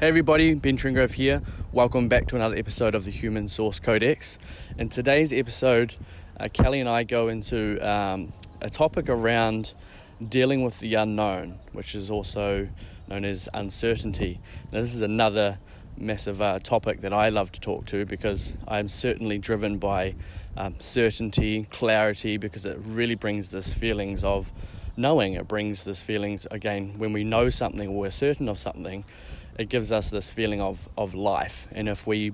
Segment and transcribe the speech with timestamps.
[0.00, 1.42] Hey everybody, Ben Tringrove here.
[1.72, 4.38] Welcome back to another episode of the Human Source Codex.
[4.78, 5.96] In today's episode,
[6.38, 9.74] uh, Kellie and I go into um, a topic around
[10.24, 12.68] dealing with the unknown, which is also
[13.08, 14.38] known as uncertainty.
[14.70, 15.58] Now, this is another
[15.96, 20.14] massive uh, topic that I love to talk to because I'm certainly driven by
[20.56, 24.52] um, certainty, clarity, because it really brings this feelings of
[24.96, 25.32] knowing.
[25.32, 29.04] It brings this feelings again when we know something or we're certain of something
[29.58, 31.66] it gives us this feeling of, of life.
[31.72, 32.32] And if we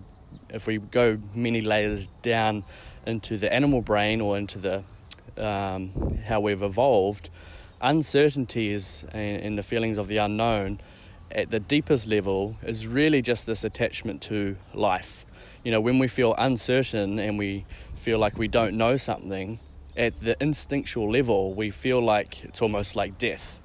[0.50, 2.64] if we go many layers down
[3.06, 4.82] into the animal brain or into the
[5.42, 7.30] um, how we've evolved,
[7.80, 10.80] uncertainty is and the feelings of the unknown
[11.30, 15.24] at the deepest level is really just this attachment to life.
[15.64, 17.64] You know, when we feel uncertain and we
[17.96, 19.58] feel like we don't know something,
[19.96, 23.60] at the instinctual level, we feel like it's almost like death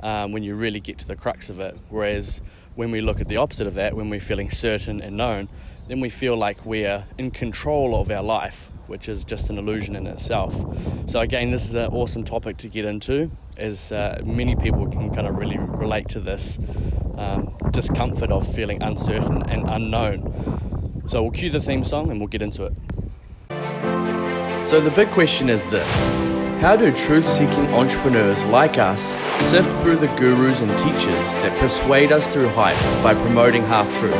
[0.00, 1.76] um, when you really get to the crux of it.
[1.88, 2.40] Whereas
[2.78, 5.48] when we look at the opposite of that, when we're feeling certain and known,
[5.88, 9.96] then we feel like we're in control of our life, which is just an illusion
[9.96, 10.54] in itself.
[11.10, 15.12] So, again, this is an awesome topic to get into, as uh, many people can
[15.12, 16.60] kind of really relate to this
[17.16, 21.02] um, discomfort of feeling uncertain and unknown.
[21.08, 22.74] So, we'll cue the theme song and we'll get into it.
[24.64, 29.94] So, the big question is this how do truth seeking entrepreneurs like us sift through
[29.94, 34.16] the gurus and teachers that persuade us through hype by promoting half truths?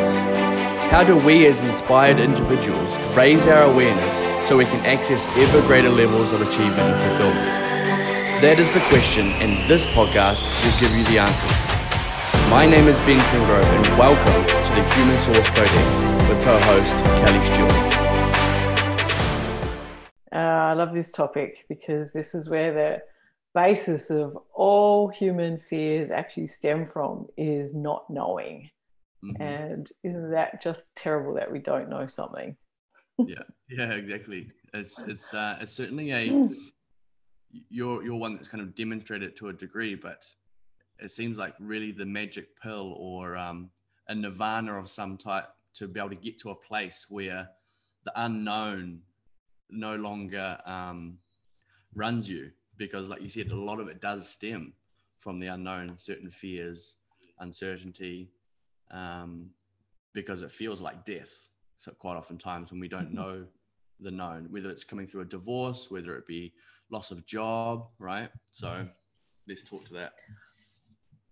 [0.88, 5.90] How do we, as inspired individuals, raise our awareness so we can access ever greater
[5.90, 7.46] levels of achievement and fulfillment?
[8.40, 12.50] That is the question, and this podcast will give you the answers.
[12.50, 16.96] My name is Ben Tringrove, and welcome to the Human Source Codex with co host
[17.18, 17.97] Kellie Stewart.
[20.68, 23.02] I love this topic because this is where the
[23.54, 28.68] basis of all human fears actually stem from is not knowing.
[29.24, 29.42] Mm-hmm.
[29.42, 32.54] And isn't that just terrible that we don't know something?
[33.18, 34.50] yeah, yeah, exactly.
[34.74, 36.50] It's it's uh, it's certainly a
[37.70, 40.22] you're you're one that's kind of demonstrated to a degree, but
[40.98, 43.70] it seems like really the magic pill or um,
[44.08, 47.48] a nirvana of some type to be able to get to a place where
[48.04, 49.00] the unknown
[49.70, 51.18] no longer um,
[51.94, 54.72] runs you because, like you said, a lot of it does stem
[55.20, 56.96] from the unknown, certain fears,
[57.40, 58.30] uncertainty,
[58.90, 59.50] um,
[60.14, 61.48] because it feels like death.
[61.76, 63.16] So quite often times when we don't mm-hmm.
[63.16, 63.46] know
[64.00, 66.52] the known, whether it's coming through a divorce, whether it be
[66.90, 68.30] loss of job, right?
[68.50, 68.88] So mm-hmm.
[69.48, 70.12] let's talk to that.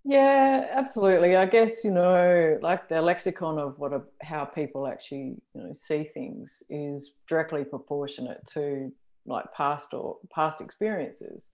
[0.09, 1.35] Yeah, absolutely.
[1.35, 5.73] I guess you know, like the lexicon of what a, how people actually you know
[5.73, 8.93] see things is directly proportionate to
[9.27, 11.51] like past or past experiences,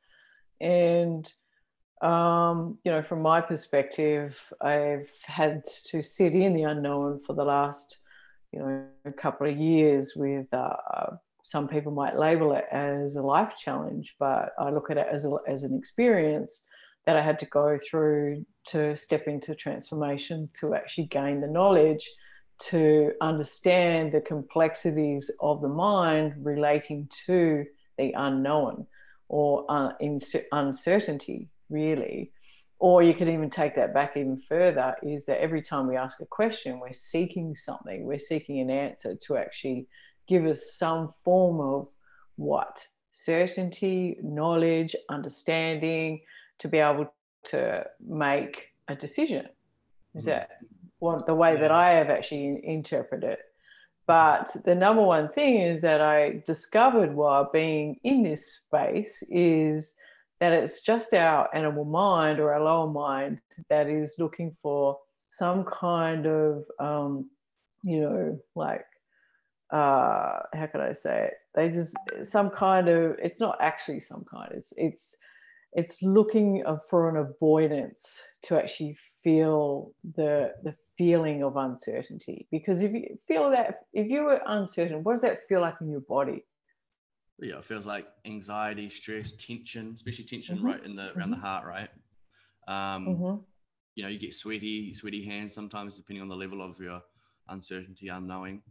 [0.61, 1.33] and
[2.03, 7.45] um, you know, from my perspective, I've had to sit in the unknown for the
[7.45, 7.99] last
[8.53, 10.47] you know a couple of years with.
[10.53, 10.77] Uh,
[11.45, 15.25] some people might label it as a life challenge, but I look at it as
[15.25, 16.65] a, as an experience
[17.07, 22.09] that I had to go through to step into transformation to actually gain the knowledge
[22.59, 27.65] to understand the complexities of the mind relating to
[27.99, 28.87] the unknown
[29.29, 29.93] or uh,
[30.53, 32.31] uncertainty, really.
[32.79, 36.21] Or you could even take that back even further is that every time we ask
[36.21, 39.87] a question, we're seeking something, we're seeking an answer to actually
[40.29, 41.89] give us some form of
[42.37, 42.87] what?
[43.13, 46.21] Certainty, knowledge, understanding,
[46.63, 47.13] to be able
[47.45, 49.47] to make a decision.
[50.15, 50.27] Is mm.
[50.27, 50.51] that
[51.01, 51.61] what the way yeah.
[51.61, 53.41] that I have actually interpreted it?
[54.07, 59.95] But the number one thing is that I discovered while being in this space is
[60.41, 65.65] that it's just our animal mind or our lower mind that is looking for some
[65.65, 67.31] kind of, um,
[67.85, 68.85] you know, like,
[69.71, 71.35] uh, how can I say it?
[71.55, 73.17] They just some kind of.
[73.23, 74.53] It's not actually some kind.
[74.55, 75.17] It's it's
[75.73, 82.93] it's looking for an avoidance to actually feel the the feeling of uncertainty because if
[82.93, 86.45] you feel that if you were uncertain what does that feel like in your body
[87.39, 90.67] yeah it feels like anxiety stress tension especially tension mm-hmm.
[90.67, 91.31] right in the around mm-hmm.
[91.31, 91.89] the heart right
[92.69, 93.43] um mm-hmm.
[93.95, 97.01] you know you get sweaty sweaty hands sometimes depending on the level of your
[97.49, 98.63] uncertainty unknowing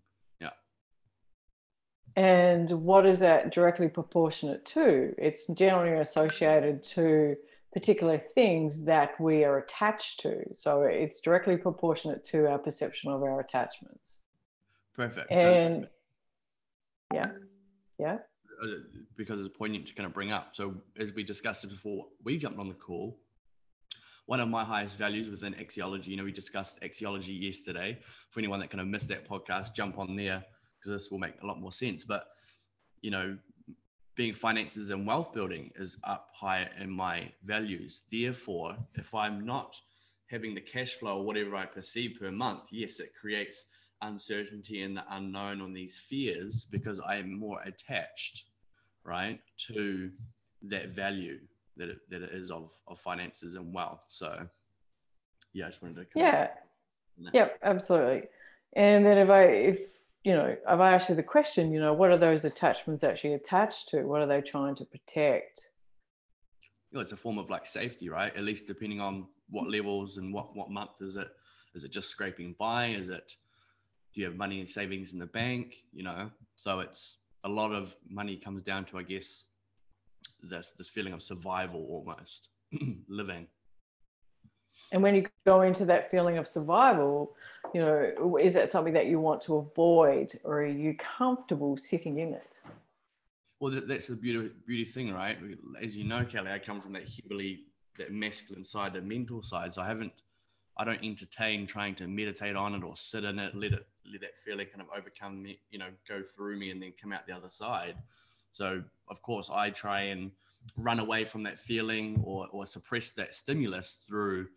[2.16, 5.13] and what is that directly proportionate to?
[5.18, 7.36] It's generally associated to
[7.72, 10.44] particular things that we are attached to.
[10.54, 14.24] So it's directly proportionate to our perception of our attachments.
[14.94, 15.31] Perfect.
[15.31, 15.90] And so,
[17.13, 17.31] yeah,
[17.98, 18.18] yeah.
[18.62, 18.68] Uh,
[19.16, 20.50] because it's poignant to kind of bring up.
[20.54, 23.18] So as we discussed it before, we jumped on the call.
[24.25, 26.08] one of my highest values within axiology.
[26.08, 28.00] You know, we discussed axiology yesterday.
[28.30, 30.44] For anyone that kind of missed that podcast, jump on there
[30.81, 32.04] because this will make a lot more sense.
[32.04, 32.28] But
[33.01, 33.38] you know,
[34.16, 38.04] being finances and wealth building is up higher in my values.
[38.12, 39.80] Therefore, if I'm not
[40.28, 43.68] having the cash flow or whatever I perceive per month, yes, it creates
[44.01, 48.45] uncertainty and the unknown on these fears because I am more attached,
[49.04, 50.12] right, to
[50.63, 51.39] that value
[51.77, 54.06] that it, that it is of, of finances and wealth.
[54.07, 54.48] So,
[55.54, 56.19] yeah, I just wanted to.
[56.19, 56.50] Yeah.
[57.34, 58.30] Yep, absolutely.
[58.74, 59.80] And then if I, if,
[60.23, 63.33] you know, if I ask you the question, you know, what are those attachments actually
[63.33, 64.03] attached to?
[64.03, 65.71] What are they trying to protect?
[66.91, 68.35] You know, it's a form of like safety, right?
[68.35, 69.73] At least depending on what mm-hmm.
[69.73, 71.29] levels and what, what month is it?
[71.73, 72.88] Is it just scraping by?
[72.88, 73.35] Is it,
[74.13, 75.75] do you have money and savings in the bank?
[75.94, 79.47] You know, so it's a lot of money comes down to, I guess,
[80.44, 82.50] this this feeling of survival almost
[83.07, 83.47] living
[84.91, 87.35] and when you go into that feeling of survival
[87.73, 92.19] you know is that something that you want to avoid or are you comfortable sitting
[92.19, 92.59] in it?
[93.59, 95.38] Well that's the beauty beauty thing right?
[95.81, 97.62] As you know Kellie i come from that heavily
[97.97, 99.73] that masculine side the mental side.
[99.73, 100.13] So i haven't
[100.77, 104.21] i don't entertain trying to meditate on it or sit in it let it let
[104.21, 107.27] that feeling kind of overcome me you know go through me and then come out
[107.27, 107.95] the other side.
[108.51, 110.31] So of course I try and
[110.77, 114.47] run away from that feeling or, or suppress that stimulus through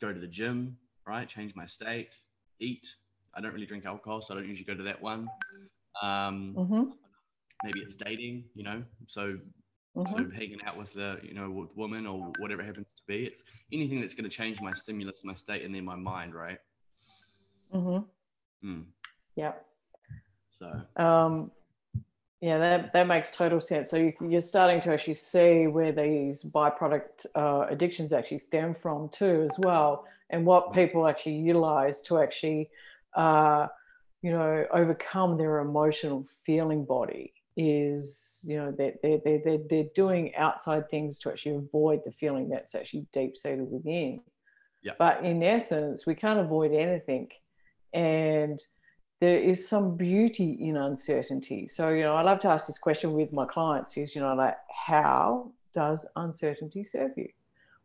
[0.00, 1.28] go to the gym, right?
[1.28, 2.10] Change my state,
[2.60, 2.86] eat.
[3.34, 5.28] I don't really drink alcohol, so I don't usually go to that one.
[6.02, 6.84] Um, mm-hmm.
[7.64, 8.82] Maybe it's dating, you know.
[9.06, 9.38] So
[9.98, 10.16] Mm-hmm.
[10.16, 13.24] So hanging out with the, you know, with women or whatever it happens to be,
[13.24, 13.42] it's
[13.72, 16.58] anything that's going to change my stimulus, my state, and then my mind, right?
[17.74, 18.68] Mm-hmm.
[18.68, 18.84] Mm.
[19.34, 19.66] Yep.
[20.50, 20.80] So.
[20.96, 21.50] Um,
[22.40, 23.90] yeah, that, that makes total sense.
[23.90, 29.08] So you, are starting to actually see where these byproduct uh, addictions actually stem from
[29.08, 32.70] too, as well, and what people actually utilize to actually,
[33.14, 33.66] uh,
[34.22, 40.34] you know, overcome their emotional feeling body is, you know, they're, they're, they're, they're doing
[40.36, 44.20] outside things to actually avoid the feeling that's actually deep seated within.
[44.82, 44.92] Yeah.
[44.96, 47.30] But in essence, we can't avoid anything.
[47.92, 48.62] And
[49.20, 51.66] there is some beauty in uncertainty.
[51.66, 54.34] So, you know, I love to ask this question with my clients is, you know,
[54.34, 57.28] like, how does uncertainty serve you?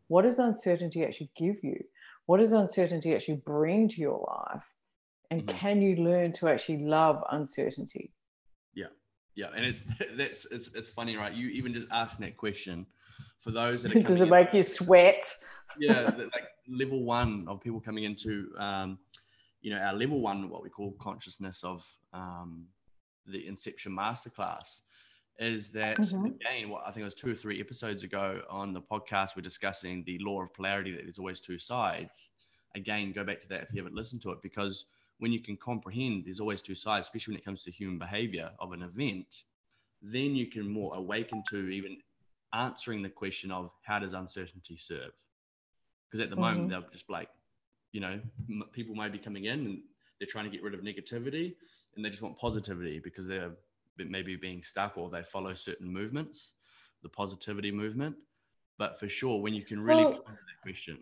[0.08, 1.84] What does uncertainty actually give you?
[2.28, 4.64] What does uncertainty actually bring to your life?
[5.32, 5.58] And mm-hmm.
[5.58, 8.14] can you learn to actually love uncertainty?
[8.76, 8.88] Yeah.
[9.36, 9.48] Yeah.
[9.56, 9.86] And it's,
[10.18, 11.34] that's, it's, it's funny, right?
[11.34, 12.86] You even just asking that question
[13.40, 15.26] for those that does it make in, you sweat?
[15.80, 16.12] yeah.
[16.18, 19.00] Like level one of people coming into, um,
[19.64, 22.68] you know, our level one, what we call consciousness of um,
[23.26, 24.82] the Inception Masterclass,
[25.40, 26.26] is that mm-hmm.
[26.26, 29.42] again, what I think it was two or three episodes ago on the podcast, we're
[29.42, 32.32] discussing the law of polarity that there's always two sides.
[32.76, 34.86] Again, go back to that if you haven't listened to it, because
[35.20, 38.52] when you can comprehend there's always two sides, especially when it comes to human behavior
[38.60, 39.44] of an event,
[40.02, 41.98] then you can more awaken to even
[42.54, 45.12] answering the question of how does uncertainty serve?
[46.06, 46.44] Because at the mm-hmm.
[46.44, 47.30] moment, they're just like,
[47.94, 48.20] you know,
[48.50, 49.82] m- people may be coming in and
[50.20, 51.56] they're trying to get rid of negativity
[51.96, 53.52] and they just want positivity because they're
[53.98, 56.54] maybe being stuck or they follow certain movements,
[57.04, 58.16] the positivity movement.
[58.78, 60.98] But for sure, when you can really well, come to that question.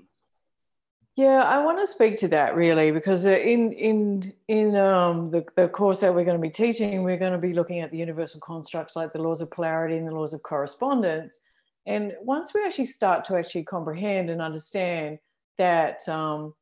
[1.15, 5.45] Yeah, I want to speak to that really because uh, in in in um, the,
[5.55, 7.97] the course that we're going to be teaching, we're going to be looking at the
[7.97, 11.39] universal constructs like the laws of polarity and the laws of correspondence.
[11.85, 15.19] And once we actually start to actually comprehend and understand
[15.57, 16.53] that um,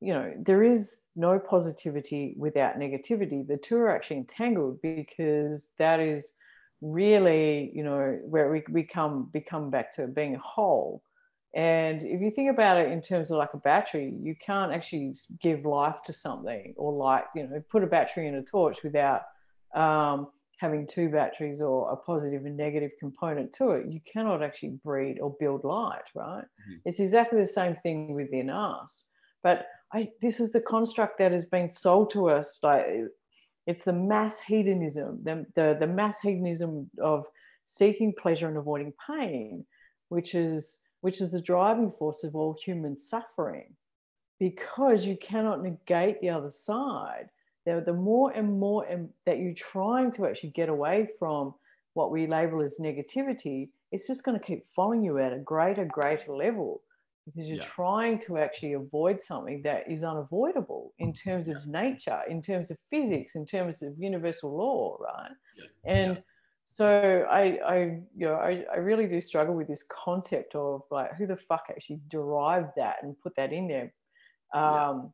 [0.00, 3.46] you know, there is no positivity without negativity.
[3.46, 6.34] The two are actually entangled because that is
[6.80, 11.02] really, you know, where we, we come become back to being whole.
[11.54, 15.14] And if you think about it in terms of like a battery, you can't actually
[15.40, 19.22] give life to something or like, you know, put a battery in a torch without
[19.74, 23.86] um, having two batteries or a positive and negative component to it.
[23.90, 26.42] You cannot actually breed or build light, right?
[26.42, 26.74] Mm-hmm.
[26.84, 29.04] It's exactly the same thing within us.
[29.44, 32.58] But I, this is the construct that has been sold to us.
[32.62, 32.86] Like
[33.66, 37.26] it's the mass hedonism, the, the, the mass hedonism of
[37.66, 39.64] seeking pleasure and avoiding pain,
[40.08, 43.74] which is which is the driving force of all human suffering,
[44.40, 47.28] because you cannot negate the other side.
[47.66, 48.86] The, the more and more
[49.26, 51.54] that you're trying to actually get away from
[51.92, 55.84] what we label as negativity, it's just going to keep following you at a greater,
[55.84, 56.80] greater level
[57.24, 57.64] because you're yeah.
[57.64, 61.82] trying to actually avoid something that is unavoidable in terms of yeah.
[61.82, 65.30] nature, in terms of physics, in terms of universal law, right?
[65.56, 65.64] Yeah.
[65.84, 66.22] And
[66.64, 67.76] so I, I,
[68.16, 71.64] you know, I, I really do struggle with this concept of like who the fuck
[71.70, 73.92] actually derived that and put that in there.
[74.54, 75.12] Um,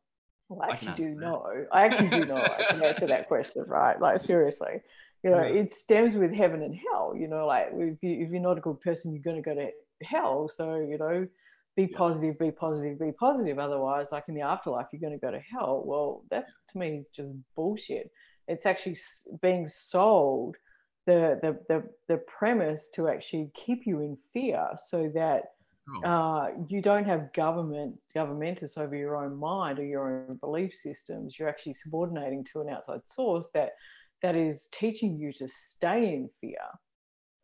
[0.49, 1.45] well, I actually do know.
[1.71, 2.35] I actually do know.
[2.35, 3.99] I can answer that question, right?
[3.99, 4.81] Like seriously,
[5.23, 5.61] you know, yeah.
[5.61, 7.13] it stems with heaven and hell.
[7.17, 9.55] You know, like if, you, if you're not a good person, you're going to go
[9.55, 9.69] to
[10.03, 10.49] hell.
[10.49, 11.27] So you know,
[11.75, 13.57] be positive, be positive, be positive.
[13.59, 15.83] Otherwise, like in the afterlife, you're going to go to hell.
[15.85, 18.11] Well, that's to me is just bullshit.
[18.47, 18.97] It's actually
[19.41, 20.57] being sold
[21.05, 25.43] the the the, the premise to actually keep you in fear, so that
[26.03, 26.09] oh.
[26.09, 31.39] uh, you don't have government governmentus over your own mind or your own belief systems.
[31.39, 33.71] You're actually subordinating to an outside source that
[34.21, 36.59] that is teaching you to stay in fear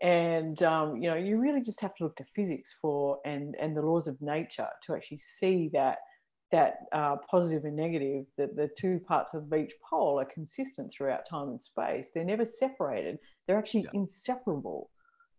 [0.01, 3.75] and um, you know you really just have to look to physics for and and
[3.75, 5.97] the laws of nature to actually see that
[6.51, 11.27] that uh, positive and negative that the two parts of each pole are consistent throughout
[11.27, 13.89] time and space they're never separated they're actually yeah.
[13.99, 14.89] inseparable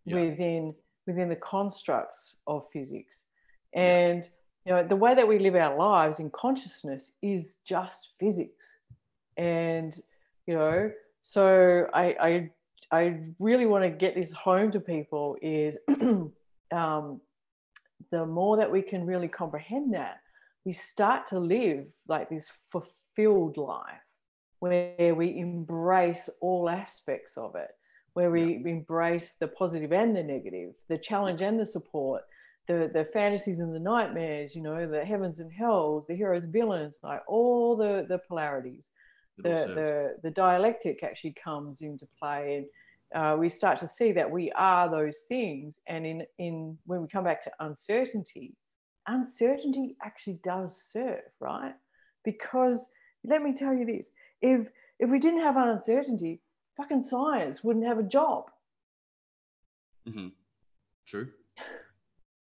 [0.05, 0.17] yeah.
[0.17, 0.75] within
[1.07, 3.25] within the constructs of physics
[3.75, 4.29] and
[4.67, 4.77] yeah.
[4.79, 8.77] you know the way that we live our lives in consciousness is just physics
[9.37, 10.01] and
[10.47, 10.91] you know
[11.23, 12.51] so i i
[12.91, 15.79] I really want to get this home to people is
[16.73, 17.21] um,
[18.11, 20.21] the more that we can really comprehend that,
[20.65, 24.01] we start to live like this fulfilled life
[24.61, 27.71] where we embrace all aspects of it,
[28.15, 28.71] where we yeah.
[28.71, 32.23] embrace the positive and the negative, the challenge and the support,
[32.67, 36.53] the, the fantasies and the nightmares, you know, the heavens and hells, the heroes and
[36.53, 38.91] villains, like all the, the polarities
[39.43, 42.67] the, the, the dialectic actually comes into play.
[43.13, 45.81] And uh, we start to see that we are those things.
[45.87, 48.55] And in in when we come back to uncertainty
[49.09, 51.75] uncertainty actually does serve right?
[52.25, 52.87] Because
[53.25, 54.69] let me tell you this if
[55.01, 56.41] if we didn't have uncertainty
[56.77, 58.45] fucking science wouldn't have a job.
[60.09, 60.29] Mm-hmm.
[61.07, 61.29] true.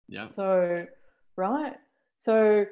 [0.07, 0.29] Yeah.
[0.31, 0.85] So
[1.35, 1.75] right?
[2.15, 2.65] So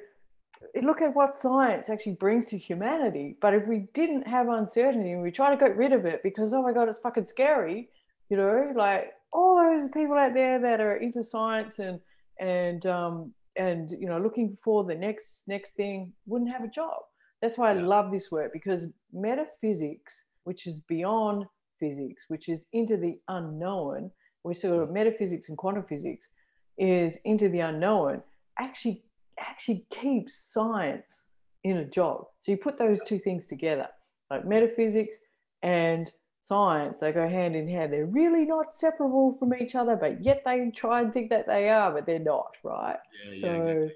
[0.81, 3.37] look at what science actually brings to humanity.
[3.41, 6.53] But if we didn't have uncertainty and we try to get rid of it because,
[6.53, 7.89] oh my God, it's fucking scary,
[8.29, 11.99] you know, like all those people out there that are into science and,
[12.39, 17.01] and, um, and, you know, looking for the next, next thing wouldn't have a job.
[17.41, 21.45] That's why I love this work because metaphysics, which is beyond
[21.79, 24.11] physics, which is into the unknown,
[24.43, 26.29] we sort of metaphysics and quantum physics
[26.77, 28.21] is into the unknown,
[28.59, 29.03] actually
[29.39, 31.27] actually keeps science
[31.63, 32.25] in a job.
[32.39, 33.87] So you put those two things together,
[34.29, 35.17] like metaphysics
[35.61, 36.11] and
[36.41, 37.93] science, they go hand in hand.
[37.93, 41.69] They're really not separable from each other, but yet they try and think that they
[41.69, 42.97] are, but they're not, right?
[43.25, 43.91] Yeah, so, yeah, exactly.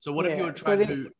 [0.00, 0.32] So what yeah.
[0.32, 1.10] if you were trying so to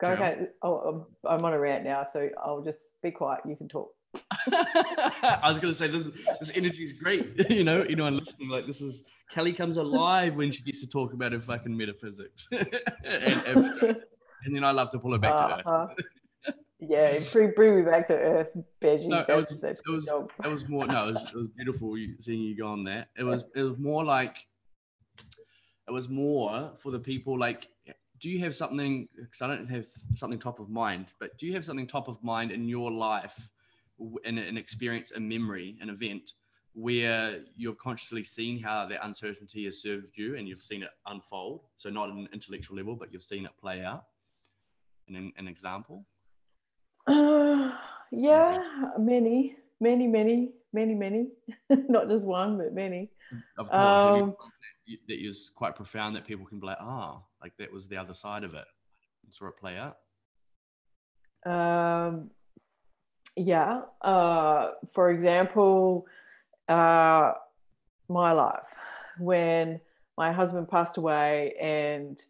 [0.00, 0.46] go okay?
[0.62, 3.40] Oh, I'm on a rant now, so I'll just be quiet.
[3.48, 3.92] You can talk.
[4.50, 6.08] I was going to say this.
[6.40, 7.34] This energy is great.
[7.50, 10.80] you know, you know, and listening like this is Kellie comes alive when she gets
[10.80, 13.66] to talk about her fucking metaphysics and, and,
[14.44, 15.62] and then I love to pull her back uh-huh.
[15.62, 15.94] to
[16.48, 16.54] earth.
[16.78, 18.48] yeah, bring, bring me back to earth,
[18.80, 19.08] Benji.
[19.08, 20.08] No, it was, it was,
[20.44, 20.86] it was more.
[20.86, 23.08] No, it was, it was beautiful seeing you go on that.
[23.18, 24.36] It was, it was more like,
[25.88, 27.68] it was more for the people like
[28.20, 31.52] do you have something because i don't have something top of mind but do you
[31.52, 33.50] have something top of mind in your life
[34.24, 36.32] an, an experience, a memory, an event
[36.74, 41.60] where you've consciously seen how that uncertainty has served you and you've seen it unfold.
[41.76, 44.04] So not at an intellectual level, but you've seen it play out.
[45.08, 46.04] An, an example?
[47.06, 47.72] Uh,
[48.10, 48.60] yeah,
[48.98, 51.28] many, many, many, many, many.
[51.88, 53.08] not just one, but many.
[53.56, 54.36] Of course, um,
[55.08, 58.14] that is quite profound that people can be like, oh, like that was the other
[58.14, 58.66] side of it.
[59.30, 59.98] saw it play out.
[61.46, 62.30] Um,
[63.36, 63.74] yeah.
[64.00, 66.06] Uh, for example,
[66.68, 67.32] uh,
[68.08, 68.74] my life
[69.18, 69.80] when
[70.16, 72.22] my husband passed away and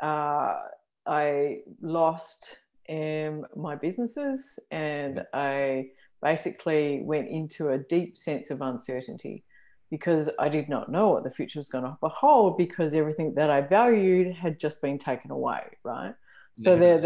[0.00, 0.60] uh,
[1.06, 2.58] I lost
[2.88, 5.90] um, my businesses and I
[6.22, 9.44] basically went into a deep sense of uncertainty
[9.90, 13.50] because I did not know what the future was going to hold because everything that
[13.50, 16.14] I valued had just been taken away, right?
[16.58, 16.98] So yeah, there,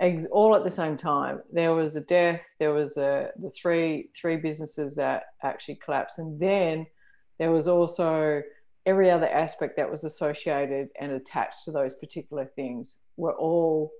[0.00, 1.40] there, all at the same time.
[1.52, 2.40] There was a death.
[2.58, 6.86] There was a the three three businesses that actually collapsed, and then
[7.38, 8.42] there was also
[8.86, 13.92] every other aspect that was associated and attached to those particular things were all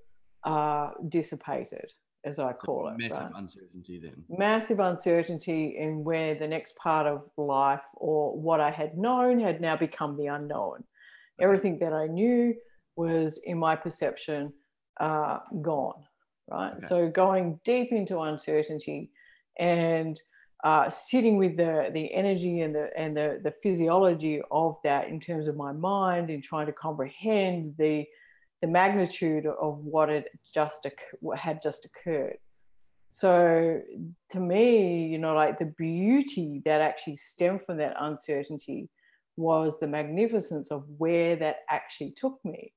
[0.45, 1.91] uh, dissipated,
[2.25, 2.97] as I call so it.
[2.97, 3.31] Massive right?
[3.35, 4.23] uncertainty then.
[4.29, 9.61] Massive uncertainty in where the next part of life or what I had known had
[9.61, 10.77] now become the unknown.
[10.77, 11.45] Okay.
[11.45, 12.55] Everything that I knew
[12.95, 14.51] was, in my perception,
[14.99, 16.03] uh, gone,
[16.49, 16.73] right?
[16.73, 16.85] Okay.
[16.87, 19.11] So going deep into uncertainty
[19.57, 20.19] and
[20.63, 25.19] uh, sitting with the the energy and the and the the physiology of that in
[25.19, 28.05] terms of my mind in trying to comprehend the
[28.61, 30.85] the magnitude of what it just
[31.21, 32.37] what had just occurred
[33.09, 33.79] so
[34.29, 38.89] to me you know like the beauty that actually stemmed from that uncertainty
[39.37, 42.73] was the magnificence of where that actually took me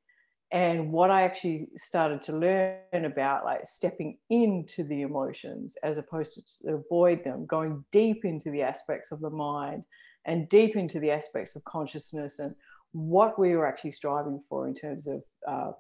[0.53, 6.35] and what i actually started to learn about like stepping into the emotions as opposed
[6.63, 9.85] to avoid them going deep into the aspects of the mind
[10.27, 12.55] and deep into the aspects of consciousness and
[12.93, 15.73] what we were actually striving for in terms of uh,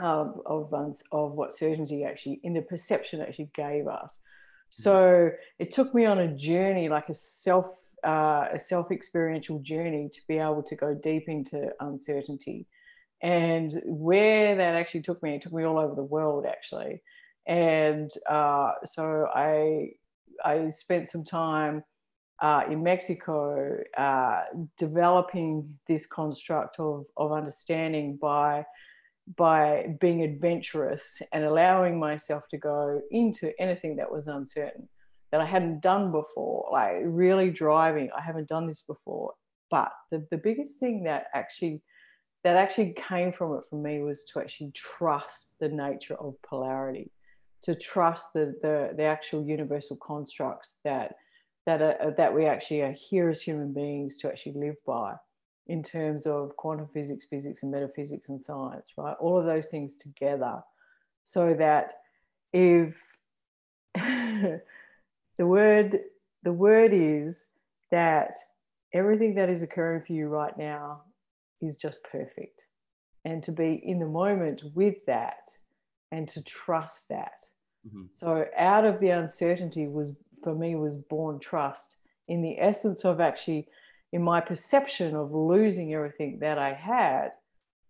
[0.00, 0.72] of, of,
[1.12, 4.18] of what certainty actually in the perception actually gave us.
[4.70, 5.30] So
[5.60, 7.66] it took me on a journey like a self
[8.04, 12.66] uh, a self experiential journey to be able to go deep into uncertainty
[13.22, 17.02] and where that actually took me, it took me all over the world actually.
[17.46, 19.90] And uh, so I
[20.44, 21.84] I spent some time
[22.42, 24.42] uh, in Mexico uh,
[24.76, 28.64] developing this construct of, of understanding by
[29.36, 34.86] by being adventurous and allowing myself to go into anything that was uncertain
[35.32, 38.10] that I hadn't done before, like really driving.
[38.16, 39.32] I haven't done this before.
[39.70, 41.82] But the, the biggest thing that actually
[42.44, 47.10] that actually came from it for me was to actually trust the nature of polarity,
[47.62, 51.16] to trust the the, the actual universal constructs that
[51.66, 55.14] that are, uh, that we actually are here as human beings to actually live by
[55.66, 59.16] in terms of quantum physics, physics and metaphysics and science, right?
[59.18, 60.62] All of those things together
[61.24, 61.92] so that
[62.52, 62.94] if
[63.94, 64.60] the
[65.38, 66.00] word
[66.42, 67.48] the word is
[67.90, 68.34] that
[68.92, 71.00] everything that is occurring for you right now
[71.60, 72.66] is just perfect.
[73.24, 75.46] And to be in the moment with that
[76.12, 77.44] and to trust that.
[77.86, 78.04] Mm-hmm.
[78.10, 81.96] So out of the uncertainty was for me was born trust
[82.28, 83.66] in the essence of actually
[84.12, 87.30] in my perception of losing everything that I had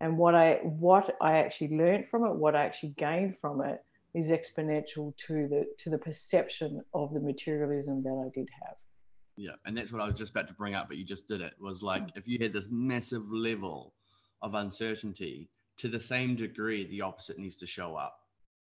[0.01, 3.83] and what I what I actually learned from it, what I actually gained from it
[4.15, 8.77] is exponential to the to the perception of the materialism that I did have.
[9.37, 11.41] Yeah, and that's what I was just about to bring up, but you just did
[11.41, 11.55] it.
[11.61, 13.95] Was like if you had this massive level
[14.43, 18.17] of uncertainty, to the same degree, the opposite needs to show up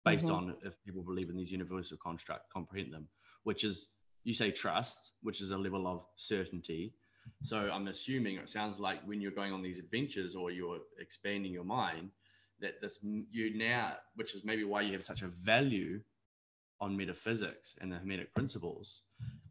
[0.05, 0.35] based mm-hmm.
[0.35, 3.07] on if people believe in these universal construct, comprehend them,
[3.43, 3.89] which is
[4.23, 6.93] you say trust, which is a level of certainty.
[7.43, 11.51] So I'm assuming it sounds like when you're going on these adventures or you're expanding
[11.51, 12.09] your mind,
[12.61, 12.99] that this
[13.31, 15.99] you now, which is maybe why you have such a value
[16.81, 19.03] on metaphysics and the Hermetic principles,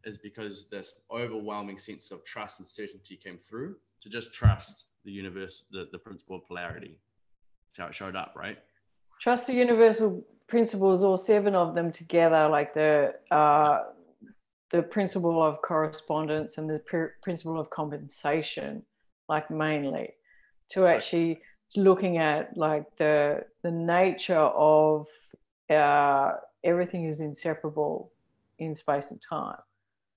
[0.03, 5.11] is because this overwhelming sense of trust and certainty came through to just trust the
[5.11, 6.99] universe, the, the principle of polarity.
[7.67, 8.57] That's how it showed up, right?
[9.21, 13.83] Trust the universal principles, all seven of them together, like the uh,
[14.71, 18.83] the principle of correspondence and the pr- principle of compensation,
[19.27, 20.13] like mainly,
[20.69, 21.41] to actually
[21.75, 25.07] looking at like the the nature of
[25.69, 26.31] uh,
[26.63, 28.11] everything is inseparable
[28.59, 29.57] in space and time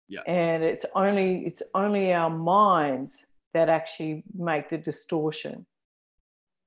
[0.08, 0.20] yeah.
[0.26, 5.66] And it's only it's only our minds that actually make the distortion.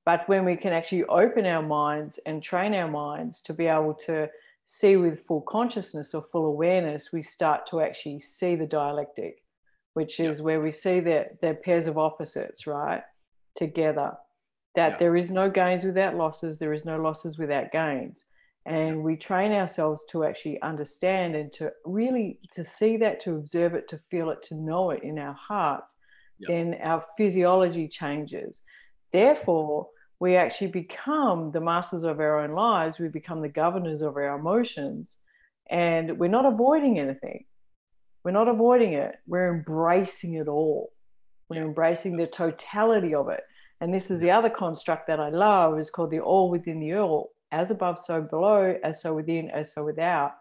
[0.05, 3.93] But when we can actually open our minds and train our minds to be able
[4.05, 4.29] to
[4.65, 9.43] see with full consciousness or full awareness, we start to actually see the dialectic,
[9.93, 13.03] which is where we see that they're pairs of opposites, right?
[13.55, 14.13] Together.
[14.75, 18.25] That there is no gains without losses, there is no losses without gains
[18.67, 23.73] and we train ourselves to actually understand and to really to see that to observe
[23.73, 25.93] it to feel it to know it in our hearts
[26.39, 26.49] yep.
[26.49, 28.61] then our physiology changes.
[29.13, 29.87] Therefore
[30.19, 34.37] we actually become the masters of our own lives we become the governors of our
[34.37, 35.17] emotions
[35.69, 37.45] and we're not avoiding anything.
[38.23, 39.15] We're not avoiding it.
[39.25, 40.91] We're embracing it all.
[41.49, 41.67] We're yep.
[41.67, 43.43] embracing the totality of it.
[43.79, 46.95] And this is the other construct that i love is called the all within the
[46.95, 50.33] all as above, so below, as so within, as so without,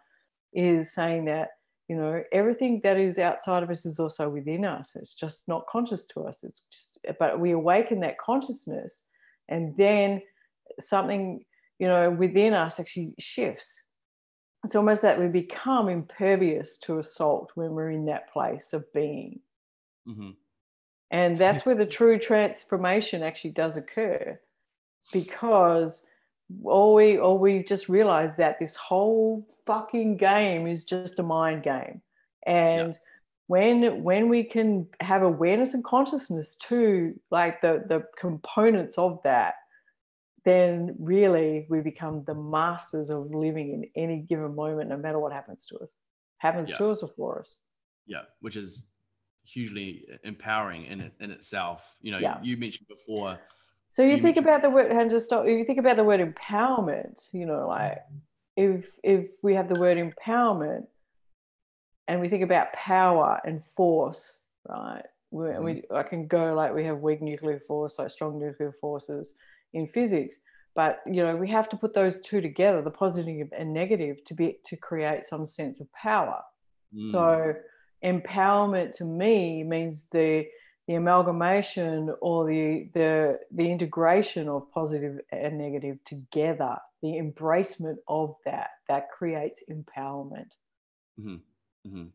[0.52, 1.50] is saying that,
[1.88, 4.92] you know, everything that is outside of us is also within us.
[4.96, 6.42] It's just not conscious to us.
[6.42, 9.04] It's just, but we awaken that consciousness
[9.48, 10.22] and then
[10.80, 11.44] something,
[11.78, 13.82] you know, within us actually shifts.
[14.64, 19.40] It's almost that we become impervious to assault when we're in that place of being.
[20.08, 20.30] Mm-hmm.
[21.12, 24.40] And that's where the true transformation actually does occur
[25.12, 26.04] because
[26.62, 31.62] or we or we just realize that this whole fucking game is just a mind
[31.62, 32.00] game
[32.46, 32.98] and yeah.
[33.48, 39.54] when when we can have awareness and consciousness to like the the components of that
[40.44, 45.32] then really we become the masters of living in any given moment no matter what
[45.32, 45.96] happens to us
[46.38, 46.76] happens yeah.
[46.76, 47.56] to us or for us
[48.06, 48.86] Yeah, which is
[49.44, 51.96] hugely empowering in it, in itself.
[52.00, 52.38] You know, yeah.
[52.42, 53.38] you mentioned before.
[53.96, 55.46] So you, think about the word and just stop.
[55.46, 57.96] If you think about the word empowerment, you know, like
[58.54, 60.82] if if we have the word empowerment,
[62.06, 65.00] and we think about power and force, right?
[65.30, 65.64] We, mm-hmm.
[65.64, 69.32] we I can go like we have weak nuclear force, like strong nuclear forces
[69.72, 70.36] in physics,
[70.74, 74.34] but you know we have to put those two together, the positive and negative, to
[74.34, 76.42] be to create some sense of power.
[76.94, 77.12] Mm.
[77.12, 77.54] So
[78.04, 80.44] empowerment to me means the
[80.86, 88.34] the amalgamation or the the the integration of positive and negative together the embracement of
[88.44, 90.52] that that creates empowerment
[91.20, 91.36] mm-hmm.
[91.86, 92.06] Mm-hmm.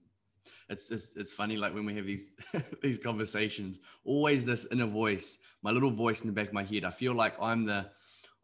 [0.69, 2.35] It's, it's it's funny like when we have these
[2.81, 6.85] these conversations always this inner voice my little voice in the back of my head
[6.85, 7.87] i feel like i'm the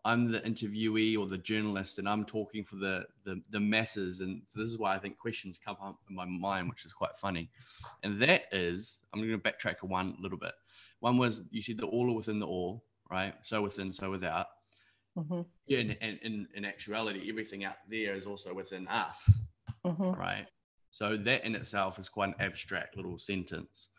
[0.06, 4.22] I'm the interviewee or the journalist, and I'm talking for the, the the masses.
[4.22, 6.94] And so this is why I think questions come up in my mind, which is
[6.94, 7.50] quite funny.
[8.04, 10.54] And that is, I'm going to backtrack one little bit.
[11.00, 13.34] One was you said the all are within the all, right?
[13.44, 14.48] So within, so without.
[15.18, 15.42] Mm-hmm.
[15.66, 19.42] Yeah, and, and, and, in actuality, everything out there is also within us,
[19.84, 20.12] mm-hmm.
[20.12, 20.46] right?
[20.92, 23.90] So that in itself is quite an abstract little sentence.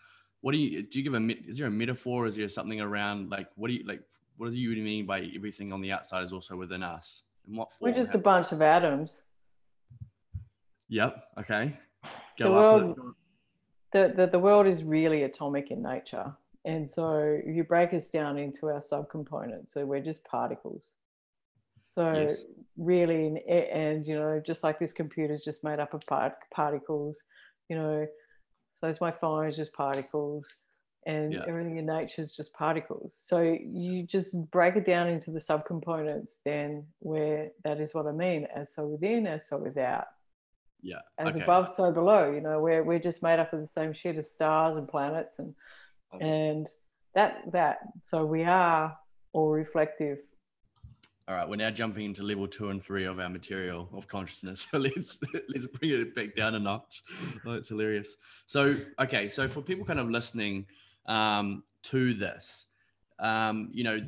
[0.41, 1.01] What do you do?
[1.01, 2.27] You give a is there a metaphor?
[2.27, 4.03] Is there something around like what do you like
[4.39, 7.25] what do you mean by everything on the outside is also within us?
[7.47, 7.91] In what form?
[7.91, 9.23] We're just a bunch of atoms.
[10.89, 11.25] Yep.
[11.41, 11.77] Okay.
[12.39, 13.15] Go the world,
[13.93, 16.33] the, the, the world is really atomic in nature.
[16.65, 20.93] And so you break us down into our subcomponents, so we're just particles.
[21.87, 22.45] So yes.
[22.77, 27.23] really, and you know, just like this computer is just made up of part- particles,
[27.69, 28.07] you know,
[28.71, 30.55] so is my phone is just particles
[31.09, 31.41] and yeah.
[31.49, 33.15] everything in nature is just particles.
[33.19, 38.13] So you just break it down into the subcomponents, then where that is what I
[38.13, 40.05] mean, as so within, as so without.
[40.83, 41.01] Yeah.
[41.19, 41.43] As okay.
[41.43, 42.31] above, so below.
[42.31, 45.39] You know, we're we're just made up of the same shit of stars and planets
[45.39, 45.55] and
[46.15, 46.29] okay.
[46.29, 46.69] and
[47.15, 48.95] that that so we are
[49.33, 50.19] all reflective.
[51.27, 54.69] All right, we're now jumping into level two and three of our material of consciousness.
[54.71, 55.19] So let's
[55.49, 57.03] let's bring it back down a notch.
[57.47, 58.15] Oh, it's hilarious.
[58.45, 60.67] So okay, so for people kind of listening,
[61.09, 62.67] um, to this.
[63.19, 63.99] Um, you know,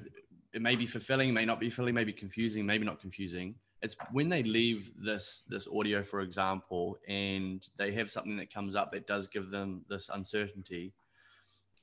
[0.53, 3.57] it may be fulfilling, may not be fulfilling, maybe confusing, maybe not confusing.
[3.83, 8.77] It's when they leave this this audio, for example, and they have something that comes
[8.77, 10.93] up that does give them this uncertainty.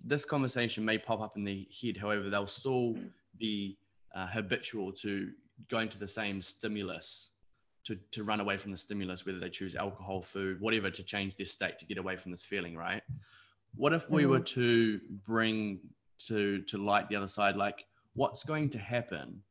[0.04, 2.96] This conversation may pop up in their head, however, they'll still
[3.40, 3.78] be
[4.14, 5.32] uh, habitual to
[5.70, 7.32] going to the same stimulus
[7.88, 11.38] to, to run away from the stimulus, whether they choose alcohol, food, whatever, to change
[11.38, 13.02] their state to get away from this feeling, right?
[13.76, 14.32] What if we mm-hmm.
[14.32, 15.80] were to bring
[16.28, 19.42] to to light the other side, like what's going to happen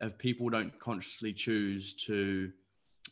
[0.00, 2.50] if people don't consciously choose to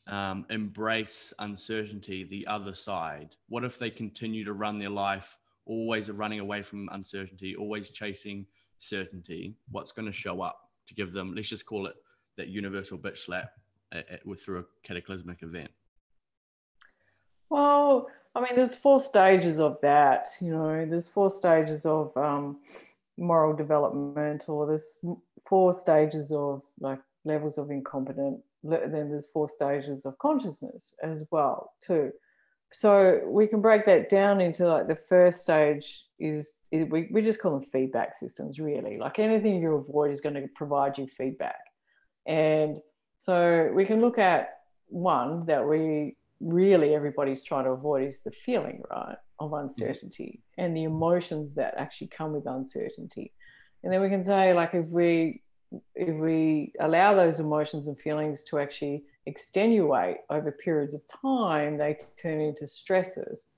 [0.06, 3.36] um, embrace uncertainty, the other side?
[3.48, 8.46] What if they continue to run their life always running away from uncertainty, always chasing
[8.78, 9.56] certainty?
[9.70, 11.34] What's going to show up to give them?
[11.34, 11.96] Let's just call it
[12.36, 13.50] that universal bitch slap
[13.92, 15.70] at, at, through a cataclysmic event.
[17.50, 20.28] Well, I mean, there's four stages of that.
[20.42, 22.58] You know, there's four stages of um,
[23.16, 24.98] moral development, or there's
[25.48, 28.40] four stages of like levels of incompetent.
[28.62, 32.12] Then there's four stages of consciousness as well, too.
[32.72, 37.40] So we can break that down into like the first stage is we, we just
[37.40, 38.98] call them feedback systems, really.
[38.98, 41.60] Like anything you avoid is going to provide you feedback.
[42.26, 42.76] And
[43.18, 48.30] so we can look at one that we really everybody's trying to avoid is the
[48.30, 53.32] feeling, right, of uncertainty and the emotions that actually come with uncertainty.
[53.82, 55.42] And then we can say, like, if we
[55.94, 61.98] if we allow those emotions and feelings to actually extenuate over periods of time, they
[62.20, 63.48] turn into stresses.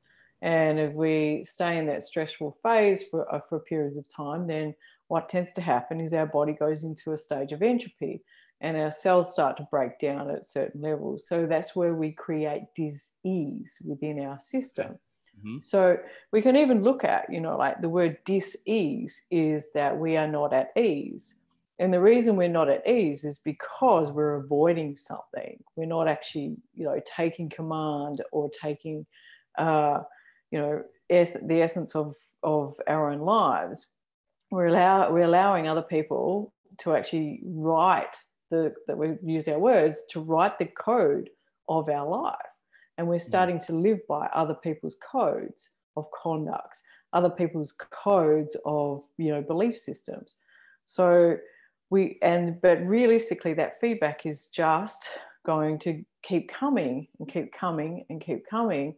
[0.41, 4.75] And if we stay in that stressful phase for, uh, for periods of time, then
[5.09, 8.23] what tends to happen is our body goes into a stage of entropy
[8.61, 11.27] and our cells start to break down at certain levels.
[11.29, 14.99] So that's where we create dis-ease within our system.
[15.39, 15.59] Mm-hmm.
[15.63, 15.99] So
[16.33, 20.27] we can even look at, you know, like the word dis-ease is that we are
[20.27, 21.37] not at ease.
[21.79, 25.63] And the reason we're not at ease is because we're avoiding something.
[25.77, 29.07] We're not actually, you know, taking command or taking,
[29.57, 30.01] uh,
[30.51, 33.87] you know, es- the essence of, of our own lives.
[34.51, 38.17] We're, allow- we're allowing other people to actually write
[38.51, 41.31] the, that we use our words to write the code
[41.69, 42.37] of our life.
[42.97, 43.23] And we're mm.
[43.23, 46.83] starting to live by other people's codes of conducts,
[47.13, 50.37] other people's codes of, you know, belief systems.
[50.87, 51.37] So
[51.91, 55.09] we, and, but realistically, that feedback is just
[55.47, 58.95] going to keep coming and keep coming and keep coming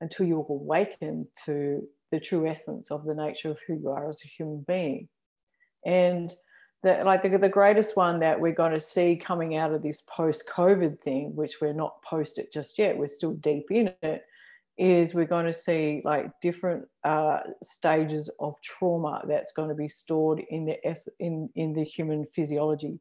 [0.00, 4.20] until you awaken to the true essence of the nature of who you are as
[4.24, 5.08] a human being.
[5.86, 6.32] And
[6.84, 10.02] the, like the, the greatest one that we're going to see coming out of this
[10.02, 14.24] post-COVID thing, which we're not post it just yet, we're still deep in it,
[14.76, 19.88] is we're going to see like different uh, stages of trauma that's going to be
[19.88, 20.76] stored in the
[21.18, 23.00] in in the human physiology.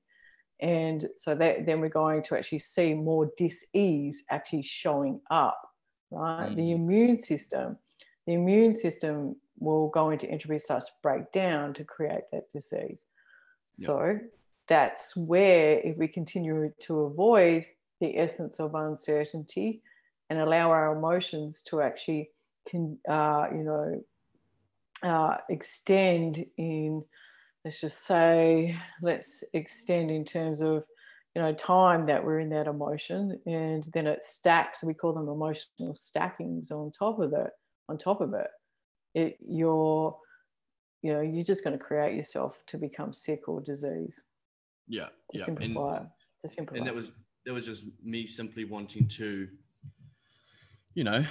[0.61, 5.59] And so that then we're going to actually see more dis-ease actually showing up
[6.13, 6.49] right?
[6.49, 6.55] Mm.
[6.55, 7.77] the immune system
[8.27, 13.07] the immune system will go into entropy starts to break down to create that disease
[13.73, 14.19] so
[14.67, 17.65] that's where if we continue to avoid
[17.99, 19.81] the essence of uncertainty
[20.29, 22.29] and allow our emotions to actually
[22.67, 24.03] can uh, you know
[25.03, 27.03] uh, extend in
[27.65, 30.83] let's just say let's extend in terms of
[31.36, 35.27] you know time that we're in that emotion and then it stacks we call them
[35.27, 37.49] emotional stackings on top of it
[37.89, 38.47] on top of it.
[39.13, 40.17] It you're
[41.03, 44.21] you know you're just going to create yourself to become sick or disease
[44.87, 47.11] yeah to yeah simplify and, it to simplify and that was
[47.45, 49.47] that was just me simply wanting to
[50.95, 51.25] you know,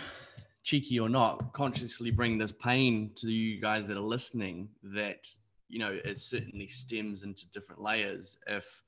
[0.64, 5.26] cheeky or not, consciously bring this pain to you guys that are listening that,
[5.68, 8.82] you know, it certainly stems into different layers if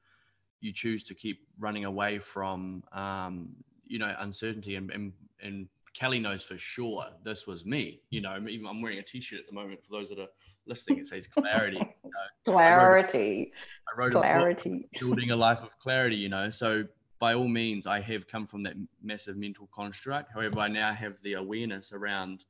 [0.60, 3.50] you choose to keep running away from, um,
[3.86, 4.76] you know, uncertainty.
[4.76, 8.00] And, and, and Kellie knows for sure this was me.
[8.10, 10.28] You know, even I'm wearing a t-shirt at the moment for those that are
[10.66, 10.98] listening.
[10.98, 11.78] It says clarity.
[11.78, 13.52] You know, clarity.
[13.88, 14.88] I wrote, a, I wrote clarity.
[14.94, 16.16] A building a life of clarity.
[16.16, 16.84] You know, so
[17.20, 20.32] by all means, I have come from that massive mental construct.
[20.32, 22.44] However, I now have the awareness around,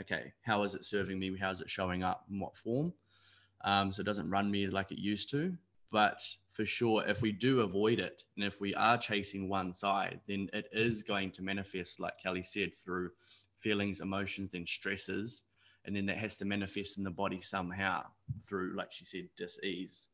[0.00, 1.36] okay, how is it serving me?
[1.40, 2.24] How is it showing up?
[2.30, 2.92] In what form?
[3.64, 5.56] Um, so it doesn't run me like it used to.
[5.94, 10.18] But for sure, if we do avoid it and if we are chasing one side,
[10.26, 13.10] then it is going to manifest, like Kellie said, through
[13.54, 15.44] feelings, emotions, and stresses.
[15.84, 18.02] And then that has to manifest in the body somehow
[18.42, 20.08] through, like she said, dis-ease.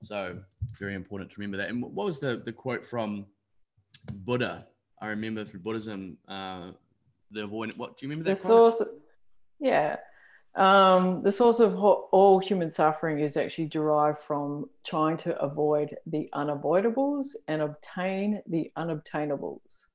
[0.00, 0.38] So
[0.78, 1.70] very important to remember that.
[1.70, 3.26] And what was the, the quote from
[4.12, 4.68] Buddha.
[5.02, 6.70] I remember through Buddhism, uh,
[7.32, 7.76] the avoidance.
[7.76, 8.40] What do you remember that?
[8.40, 8.80] The source,
[9.58, 9.96] yeah.
[10.56, 16.30] Um, the source of all human suffering is actually derived from trying to avoid the
[16.34, 19.86] unavoidables and obtain the unobtainables.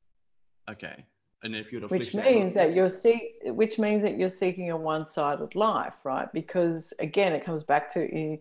[0.69, 1.03] Okay,
[1.43, 4.77] and if you're which means that, that you're see, which means that you're seeking a
[4.77, 6.31] one-sided life, right?
[6.31, 8.37] Because again, it comes back to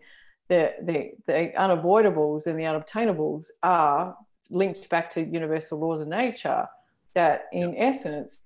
[0.51, 4.15] the the the unavoidables and the unobtainables are
[4.51, 6.67] linked back to universal laws of nature
[7.15, 7.95] that in yep.
[7.95, 8.41] essence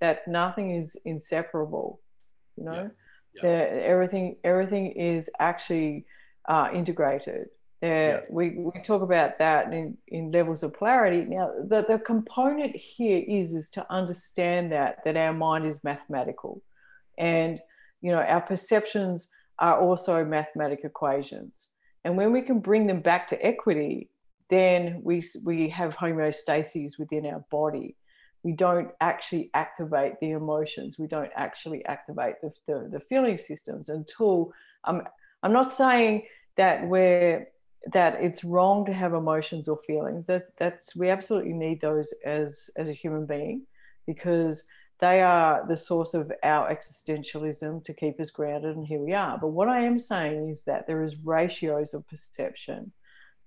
[0.00, 2.00] that nothing is inseparable
[2.56, 2.96] you know yep.
[3.42, 6.06] Everything everything is actually
[6.48, 7.48] uh, integrated.
[7.80, 12.74] There we, we talk about that in, in levels of polarity now the, the component
[12.74, 16.62] here is is to understand that that our mind is mathematical.
[17.18, 17.60] And
[18.00, 21.68] you know our perceptions are also mathematic equations.
[22.04, 24.10] And when we can bring them back to equity
[24.50, 27.96] then we, we have homeostasis within our body.
[28.42, 30.98] We don't actually activate the emotions.
[30.98, 34.52] We don't actually activate the, the, the feeling systems until
[34.84, 35.02] um,
[35.42, 37.48] I'm not saying that we're
[37.92, 40.26] that it's wrong to have emotions or feelings.
[40.26, 43.66] That that's we absolutely need those as as a human being
[44.06, 44.64] because
[45.00, 49.38] they are the source of our existentialism to keep us grounded and here we are.
[49.38, 52.92] But what I am saying is that there is ratios of perception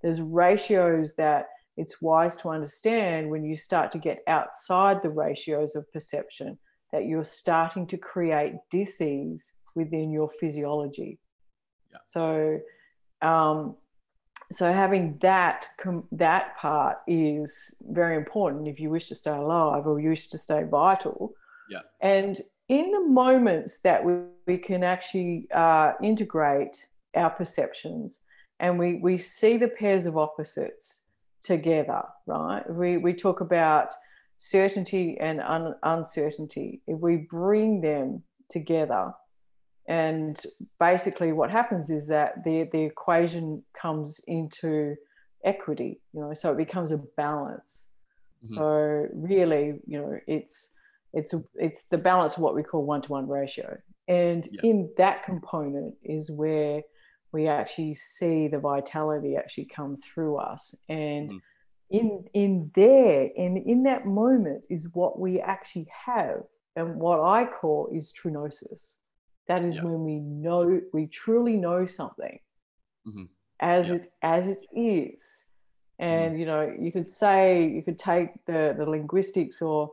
[0.02, 5.76] there's ratios that it's wise to understand when you start to get outside the ratios
[5.76, 6.58] of perception
[6.92, 11.20] that you're starting to create disease within your physiology.
[11.92, 11.98] Yeah.
[12.06, 12.60] So,
[13.22, 13.76] um,
[14.52, 19.88] so having that com- that part is very important if you wish to stay alive
[19.88, 21.34] or you wish to stay vital.
[21.70, 21.82] Yeah.
[22.02, 24.14] And in the moments that we,
[24.46, 28.24] we can actually uh, integrate our perceptions
[28.60, 31.06] and we, we see the pairs of opposites
[31.42, 32.64] together, right?
[32.70, 33.94] We, we talk about
[34.38, 36.82] certainty and un, uncertainty.
[36.88, 39.14] If we bring them together,
[39.88, 40.40] and
[40.80, 44.96] basically what happens is that the, the equation comes into
[45.44, 47.86] equity, you know, so it becomes a balance.
[48.46, 48.56] Mm-hmm.
[48.56, 50.72] So really, you know, it's
[51.14, 53.78] it's it's the balance of what we call one-to-one ratio.
[54.08, 54.62] And yeah.
[54.64, 56.82] in that component is where
[57.32, 61.40] we actually see the vitality actually come through us and mm.
[61.90, 66.42] in in there and in that moment is what we actually have
[66.76, 68.96] and what i call is true gnosis
[69.48, 69.84] that is yeah.
[69.84, 72.40] when we know we truly know something
[73.08, 73.24] mm-hmm.
[73.60, 73.96] as yeah.
[73.96, 75.46] it as it is
[76.00, 76.40] and mm.
[76.40, 79.92] you know you could say you could take the the linguistics or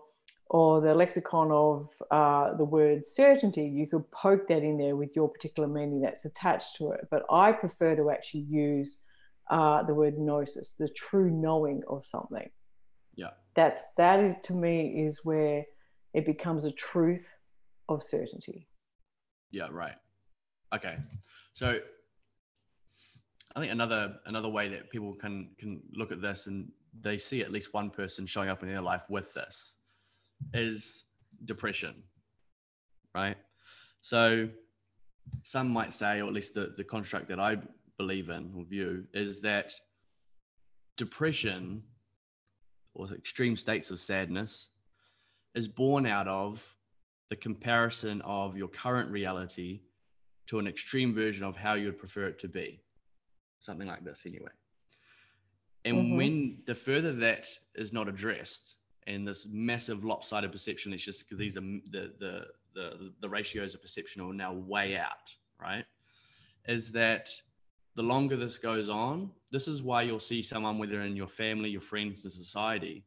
[0.50, 5.10] or the lexicon of uh, the word certainty, you could poke that in there with
[5.14, 7.06] your particular meaning that's attached to it.
[7.10, 8.98] But I prefer to actually use
[9.50, 12.48] uh, the word gnosis, the true knowing of something.
[13.14, 13.30] Yeah.
[13.56, 15.64] That's that is to me is where
[16.14, 17.28] it becomes a truth
[17.88, 18.68] of certainty.
[19.50, 19.96] Yeah, right.
[20.74, 20.96] Okay.
[21.52, 21.80] So
[23.54, 27.42] I think another another way that people can can look at this and they see
[27.42, 29.76] at least one person showing up in their life with this
[30.54, 31.06] is
[31.44, 32.02] depression,
[33.14, 33.36] right?
[34.00, 34.48] So
[35.42, 37.58] some might say, or at least the, the construct that I
[37.96, 39.72] believe in or view, is that
[40.96, 41.82] depression
[42.94, 44.70] or extreme states of sadness
[45.54, 46.74] is born out of
[47.28, 49.80] the comparison of your current reality
[50.46, 52.80] to an extreme version of how you would prefer it to be.
[53.60, 54.50] Something like this, anyway.
[55.84, 56.16] And mm-hmm.
[56.16, 61.38] when the further that is not addressed, and this massive lopsided perception, it's just because
[61.38, 65.86] these are the, the the the ratios of perception are now way out, right?
[66.66, 67.30] Is that
[67.96, 71.70] the longer this goes on, this is why you'll see someone, whether in your family,
[71.70, 73.04] your friends, the society,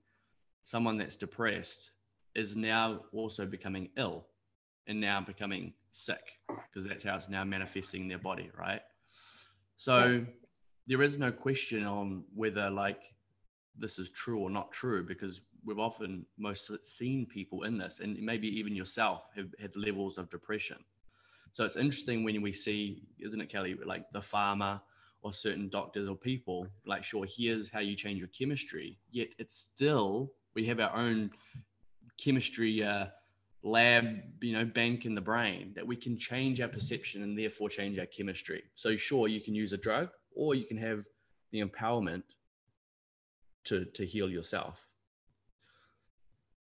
[0.64, 1.92] someone that's depressed
[2.34, 4.26] is now also becoming ill
[4.88, 8.82] and now becoming sick because that's how it's now manifesting in their body, right?
[9.76, 10.26] So yes.
[10.88, 13.14] there is no question on whether like
[13.78, 18.20] this is true or not true because we've often most seen people in this and
[18.22, 20.78] maybe even yourself have had levels of depression.
[21.52, 24.82] So it's interesting when we see, isn't it, Kellie, like the pharma
[25.22, 28.98] or certain doctors or people, like, sure, here's how you change your chemistry.
[29.12, 31.32] Yet it's still, we have our own
[32.18, 33.08] chemistry uh,
[33.64, 37.70] lab, you know, bank in the brain that we can change our perception and therefore
[37.70, 38.64] change our chemistry.
[38.76, 41.06] So sure, you can use a drug or you can have
[41.52, 42.24] the empowerment
[43.65, 44.86] to, to heal yourself,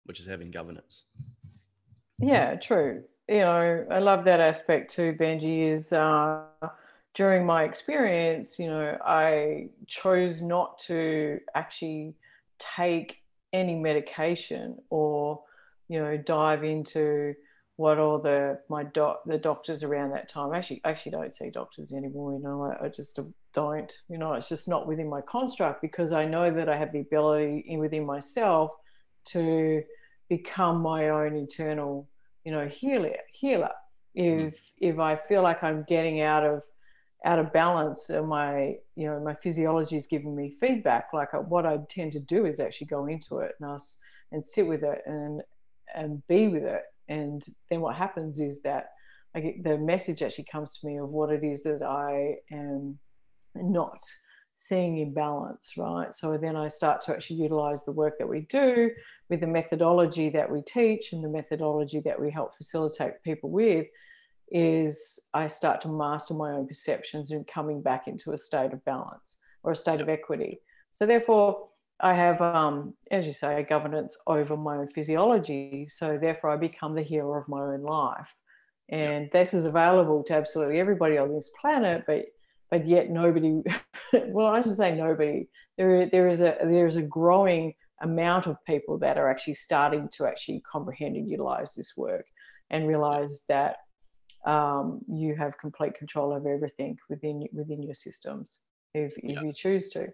[0.06, 1.06] which is having governance.
[2.20, 3.04] Yeah, true.
[3.28, 6.44] You know, I love that aspect too, Benji, is uh,
[7.14, 12.16] during my experience, you know, I chose not to actually
[12.60, 13.24] take
[13.56, 15.42] any medication or
[15.88, 17.34] you know dive into
[17.78, 21.94] what all the my doc the doctors around that time actually actually don't see doctors
[21.94, 23.20] anymore you know I, I, just
[23.56, 26.92] don't you know it's just not within my construct because i know that i have
[26.92, 28.72] the ability in within myself
[29.24, 29.82] to
[30.30, 32.08] become my own internal
[32.44, 33.72] you know healer healer
[34.14, 34.58] if mm.
[34.80, 36.62] if i feel like i'm getting out of
[37.24, 41.40] out of balance and my you know my physiology is giving me feedback like uh,
[41.40, 43.98] what i tend to do is actually go into it and us
[44.32, 45.42] and sit with it and
[45.96, 48.90] and be with it and then what happens is that
[49.36, 52.98] I get the message actually comes to me of what it is that I am
[53.56, 54.02] not
[54.56, 56.14] seeing imbalance, right?
[56.14, 58.90] So then I start to actually utilize the work that we do
[59.30, 63.88] with the methodology that we teach and the methodology that we help facilitate people with
[64.52, 68.84] is I start to master my own perceptions and coming back into a state of
[68.86, 70.62] balance or a state of equity.
[70.94, 71.68] So therefore,
[72.00, 75.88] I have, um, as you say, governance over my own physiology.
[75.90, 78.34] So therefore, I become the healer of my own life.
[78.90, 82.26] And this is available to absolutely everybody on this planet, but
[82.76, 83.62] but yet nobody.
[84.28, 85.48] well, I should say nobody.
[85.78, 90.10] There there is a there is a growing amount of people that are actually starting
[90.10, 92.28] to actually comprehend and utilize this work
[92.70, 93.78] and realize that
[94.46, 98.60] um, you have complete control over everything within within your systems
[98.94, 100.08] if, if you choose to.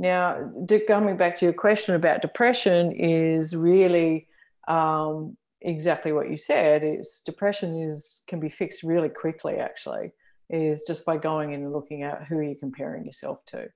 [0.00, 0.50] Now,
[0.88, 4.26] coming back to your question about depression is really
[4.66, 6.82] um, exactly what you said.
[6.82, 9.58] Is depression is can be fixed really quickly.
[9.58, 10.10] Actually,
[10.52, 13.66] is just by going in and looking at who you're you comparing yourself to.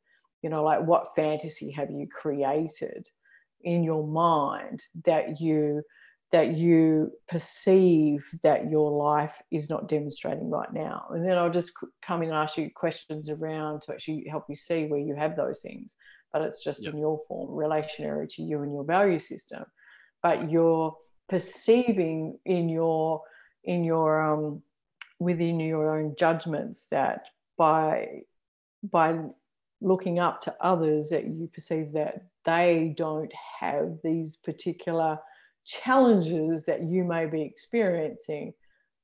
[0.42, 3.08] You know, like what fantasy have you created
[3.62, 5.82] in your mind that you
[6.32, 11.06] that you perceive that your life is not demonstrating right now.
[11.10, 14.56] And then I'll just come in and ask you questions around to actually help you
[14.56, 15.94] see where you have those things.
[16.32, 16.92] But it's just yep.
[16.92, 19.64] in your form, relationary to you and your value system.
[20.22, 20.94] But you're
[21.28, 23.22] perceiving in your
[23.64, 24.62] in your um,
[25.18, 27.26] within your own judgments that
[27.56, 28.22] by
[28.82, 29.18] by
[29.80, 35.18] looking up to others that you perceive that they don't have these particular
[35.64, 38.54] challenges that you may be experiencing.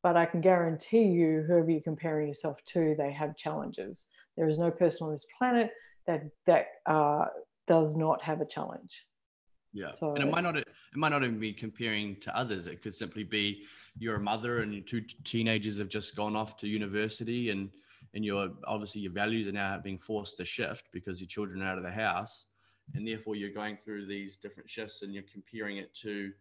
[0.02, 4.06] But I can guarantee you, whoever you're comparing yourself to, they have challenges.
[4.36, 5.70] There is no person on this planet
[6.06, 7.26] that that uh,
[7.66, 9.06] does not have a challenge.
[9.72, 12.66] Yeah, so, and it might not it might not even be comparing to others.
[12.66, 13.64] It could simply be
[13.98, 17.70] you're a mother and your two teenagers have just gone off to university, and
[18.14, 21.66] and your obviously your values are now being forced to shift because your children are
[21.66, 22.48] out of the house,
[22.94, 26.32] and therefore you're going through these different shifts and you're comparing it to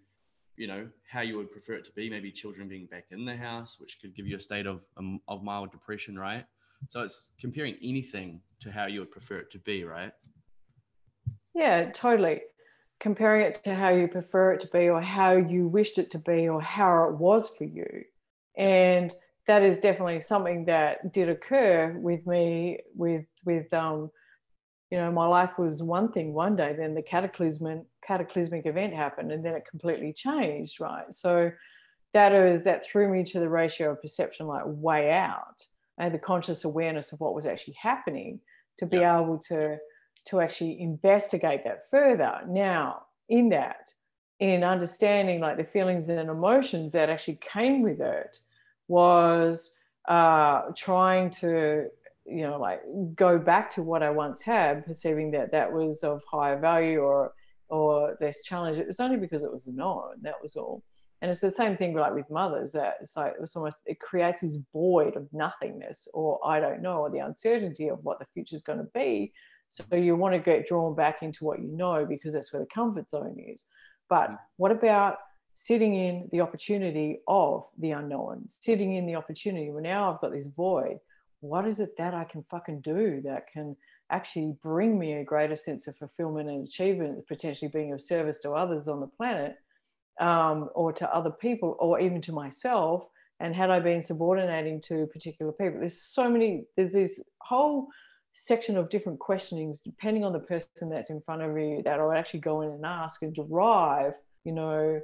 [0.58, 2.10] you know how you would prefer it to be.
[2.10, 5.22] Maybe children being back in the house which could give you a state of um,
[5.30, 6.46] of mild depression right?
[6.90, 10.12] So it's comparing anything to how you would prefer it to be right?
[11.54, 12.42] Yeah totally
[13.02, 16.20] comparing it to how you prefer it to be or how you wished it to
[16.20, 18.04] be or how it was for you
[18.58, 19.14] and
[19.48, 24.10] that is definitely something that did occur with me with with um
[24.92, 29.32] you know my life was one thing one day then the cataclysmic cataclysmic event happened
[29.32, 31.52] and then it completely changed right so
[32.14, 35.66] that is that threw me to the ratio of perception like way out
[35.98, 38.40] and the conscious awareness of what was actually happening
[38.78, 39.20] to be yeah.
[39.20, 39.78] able to
[40.26, 42.40] to actually investigate that further.
[42.48, 43.94] Now in that
[44.42, 48.38] in understanding like the feelings and emotions that actually came with it
[48.88, 51.88] was uh, trying to
[52.26, 52.82] you know like
[53.16, 57.34] go back to what i once had perceiving that that was of higher value or
[57.70, 60.84] or less challenge it was only because it was known that was all.
[61.22, 64.00] And it's the same thing like with mothers that it's like it was almost it
[64.00, 68.26] creates this void of nothingness or i don't know or the uncertainty of what the
[68.34, 69.32] future is going to be
[69.72, 72.68] so you want to get drawn back into what you know because that's where the
[72.68, 73.64] comfort zone is
[74.10, 74.38] but mm.
[74.58, 75.18] what about
[75.54, 80.32] sitting in the opportunity of the unknown sitting in the opportunity well now i've got
[80.32, 80.98] this void
[81.42, 83.76] what is it that I can fucking do that can
[84.12, 88.52] actually bring me a greater sense of fulfillment and achievement, potentially being of service to
[88.52, 89.56] others on the planet
[90.20, 93.06] um, or to other people or even to myself?
[93.40, 95.80] And had I been subordinating to particular people?
[95.80, 97.88] There's so many, there's this whole
[98.34, 102.12] section of different questionings depending on the person that's in front of you that I'll
[102.12, 104.14] actually go in and ask and derive,
[104.46, 105.02] you know,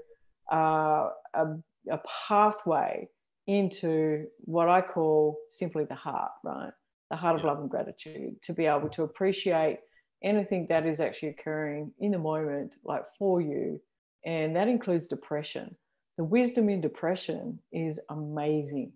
[0.51, 1.45] uh, a,
[1.89, 3.09] a pathway
[3.47, 6.71] into what I call simply the heart, right?
[7.09, 9.80] The heart of love and gratitude to be able to appreciate
[10.23, 13.80] anything that is actually occurring in the moment, like for you.
[14.25, 15.75] And that includes depression.
[16.17, 18.91] The wisdom in depression is amazing.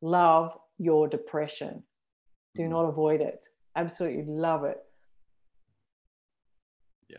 [0.00, 1.82] Love your depression.
[2.54, 2.72] Do mm-hmm.
[2.72, 3.46] not avoid it.
[3.76, 4.78] Absolutely love it.
[7.08, 7.18] Yeah,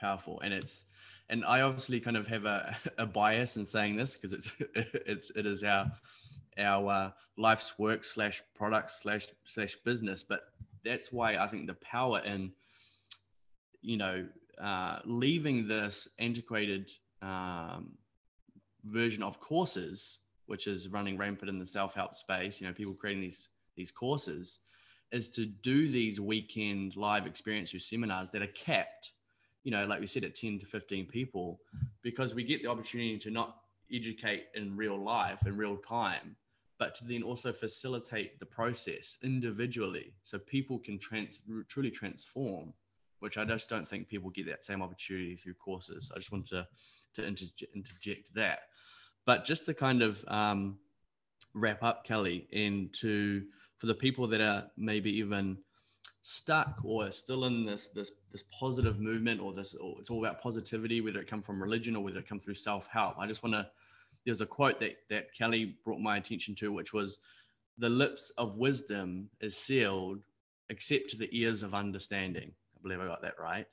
[0.00, 0.40] powerful.
[0.40, 0.86] And it's,
[1.28, 5.30] and I obviously kind of have a, a bias in saying this because it's it's
[5.34, 5.90] it is our
[6.58, 10.40] our uh, life's work slash product slash slash business, but
[10.84, 12.52] that's why I think the power in
[13.80, 14.26] you know
[14.60, 16.90] uh, leaving this antiquated
[17.22, 17.92] um,
[18.84, 22.60] version of courses, which is running rampant in the self help space.
[22.60, 24.60] You know, people creating these these courses,
[25.12, 29.12] is to do these weekend live experience seminars that are capped
[29.68, 31.60] you know, like we said, at 10 to 15 people,
[32.00, 33.58] because we get the opportunity to not
[33.92, 36.36] educate in real life, in real time,
[36.78, 42.72] but to then also facilitate the process individually so people can trans- truly transform,
[43.18, 46.10] which I just don't think people get that same opportunity through courses.
[46.14, 46.66] I just wanted to,
[47.14, 48.60] to interject, interject that.
[49.26, 50.78] But just to kind of um,
[51.54, 53.42] wrap up, Kellie, into
[53.78, 55.56] for the people that are maybe even
[56.22, 60.42] stuck or still in this this this positive movement or this or it's all about
[60.42, 63.18] positivity whether it come from religion or whether it come through self-help.
[63.18, 63.66] I just want to
[64.26, 67.20] there's a quote that that Kellie brought my attention to which was
[67.78, 70.20] the lips of wisdom is sealed
[70.68, 72.52] except to the ears of understanding.
[72.76, 73.66] I believe i got that right.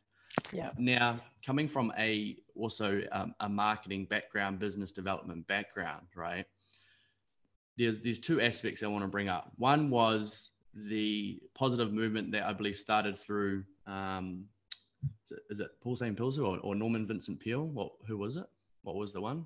[0.53, 0.69] Yeah.
[0.77, 6.45] Now coming from a also um, a marketing background business development background right
[7.77, 12.43] there's there's two aspects i want to bring up one was the positive movement that
[12.43, 14.45] I believe started through um,
[15.25, 17.65] is, it, is it Paul Zane Pilzer or, or, Norman Vincent Peale?
[17.65, 18.45] What who was it?
[18.83, 19.45] What was the one?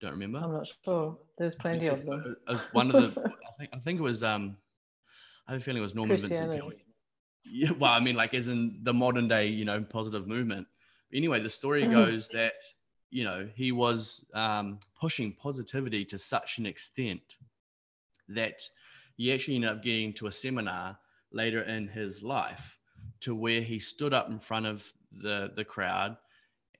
[0.00, 0.38] Don't remember.
[0.38, 1.18] I'm not sure.
[1.36, 2.36] There's plenty of them.
[2.72, 3.20] One of the.
[3.48, 4.22] I think I think it was.
[4.22, 4.56] Um,
[5.46, 6.70] I have a feeling it was Norman Vincent Peale.
[7.50, 10.66] Yeah, well, I mean, like as in the modern day, you know, positive movement.
[11.12, 12.54] Anyway, the story goes that
[13.10, 17.36] you know he was um, pushing positivity to such an extent
[18.28, 18.62] that
[19.16, 20.98] he actually ended up getting to a seminar
[21.32, 22.78] later in his life
[23.20, 26.16] to where he stood up in front of the the crowd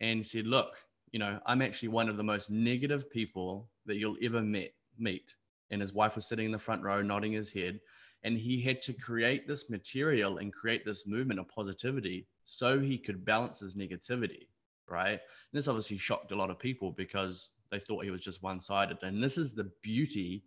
[0.00, 0.76] and said, "Look,
[1.12, 5.36] you know, I'm actually one of the most negative people that you'll ever met meet."
[5.70, 7.80] And his wife was sitting in the front row, nodding his head.
[8.24, 12.98] And he had to create this material and create this movement of positivity so he
[12.98, 14.48] could balance his negativity,
[14.90, 15.12] right?
[15.12, 15.20] And
[15.52, 18.98] this obviously shocked a lot of people because they thought he was just one sided.
[19.02, 20.44] And this is the beauty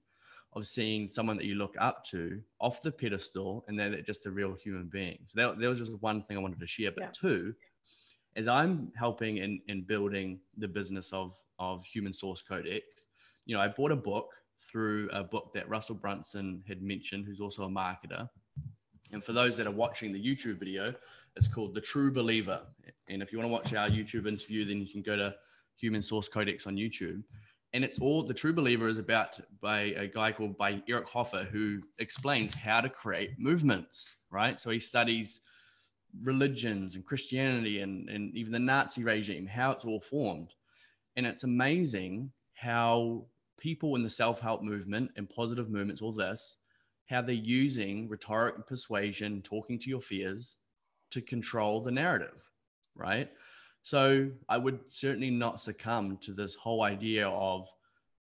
[0.53, 4.31] of seeing someone that you look up to off the pedestal and they're just a
[4.31, 5.19] real human being.
[5.25, 6.91] So that, that was just one thing I wanted to share.
[6.91, 7.11] But yeah.
[7.13, 7.53] two,
[8.35, 13.07] as I'm helping in, in building the business of, of Human Source Codex,
[13.45, 17.39] you know, I bought a book through a book that Russell Brunson had mentioned, who's
[17.39, 18.29] also a marketer.
[19.11, 20.85] And for those that are watching the YouTube video,
[21.35, 22.61] it's called The True Believer.
[23.10, 25.36] And if you want to watch our YouTube interview, then you can go to
[25.76, 27.24] Human Source Codex on YouTube.
[27.74, 31.47] And it's all the True Believer is about by a guy called by Eric Hoffer
[31.49, 34.60] who explains how to create movements, right?
[34.60, 35.41] So he studies
[36.22, 40.54] religions and Christianity and, and even the Nazi regime, how it's all formed.
[41.16, 43.26] And it's amazing how
[43.58, 46.58] people in the self-help movement and positive movements, all this,
[47.08, 50.58] how they're using rhetoric and persuasion, talking to your fears
[51.12, 52.41] to control the narrative,
[52.95, 53.29] right?
[53.83, 57.67] So I would certainly not succumb to this whole idea of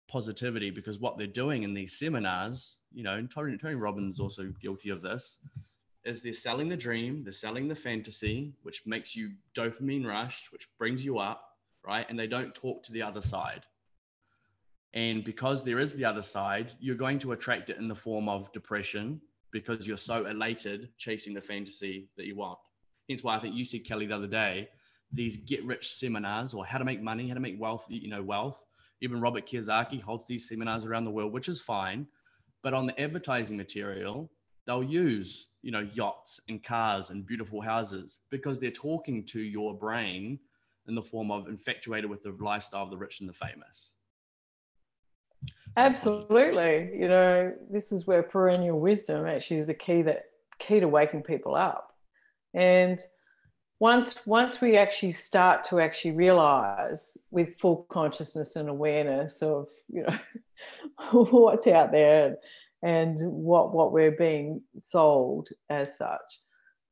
[0.07, 4.53] positivity because what they're doing in these seminars, you know, and Tony, Tony Robbins also
[4.61, 5.39] guilty of this,
[6.03, 10.67] is they're selling the dream, they're selling the fantasy, which makes you dopamine rushed, which
[10.77, 12.05] brings you up, right?
[12.09, 13.65] And they don't talk to the other side.
[14.93, 18.29] And because there is the other side, you're going to attract it in the form
[18.29, 19.19] of depression
[19.51, 22.59] because you're so elated chasing the fantasy that you want.
[23.09, 24.69] Hence why I think you said Kellie the other day,
[25.11, 28.23] these get rich seminars or how to make money, how to make wealth, you know,
[28.23, 28.63] wealth.
[29.01, 32.07] Even Robert Kiyosaki holds these seminars around the world, which is fine.
[32.63, 34.31] But on the advertising material,
[34.65, 39.77] they'll use, you know, yachts and cars and beautiful houses because they're talking to your
[39.77, 40.39] brain
[40.87, 43.93] in the form of infatuated with the lifestyle of the rich and the famous.
[45.77, 46.91] Absolutely.
[46.97, 50.25] You know, this is where perennial wisdom actually is the key that
[50.57, 51.84] key to waking people up.
[52.55, 52.99] And
[53.79, 60.03] once once we actually start to actually realize with full consciousness and awareness of you
[60.03, 60.17] know
[61.11, 62.37] what's out there
[62.83, 66.21] and what what we're being sold as such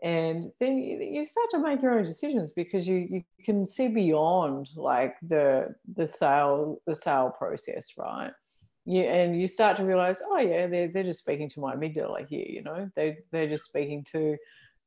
[0.04, 4.68] and then you, start to make your own decisions because you you can see beyond
[4.76, 8.32] like the the sale the sale process right?
[8.86, 12.28] You and you start to realize oh yeah they're, they're just speaking to my amygdala
[12.28, 12.92] here you know?
[12.98, 14.36] They they're just speaking to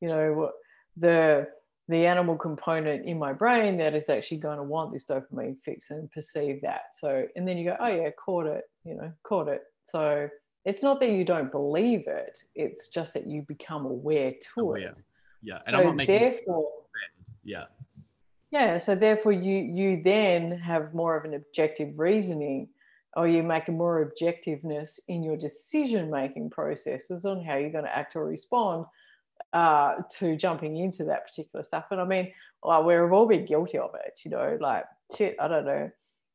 [0.03, 0.51] you know
[0.97, 1.49] the
[1.89, 5.91] the animal component in my brain that is actually going to want this dopamine fix
[5.91, 6.93] and perceive that.
[6.93, 9.63] So, and then you go, oh yeah, caught it, you know, caught it.
[9.83, 10.29] So
[10.65, 14.79] it's not that you don't believe it; it's just that you become aware to aware.
[14.79, 15.03] it.
[15.43, 16.69] Yeah, and so I'm not making therefore,
[17.45, 17.65] yeah,
[18.51, 18.79] yeah.
[18.79, 22.69] So therefore, you you then have more of an objective reasoning,
[23.15, 27.85] or you make a more objectiveness in your decision making processes on how you're going
[27.85, 28.87] to act or respond
[29.53, 31.87] uh, to jumping into that particular stuff.
[31.91, 32.32] And I mean,
[32.62, 34.84] well, we've all been guilty of it, you know, like
[35.16, 35.91] shit, I don't know.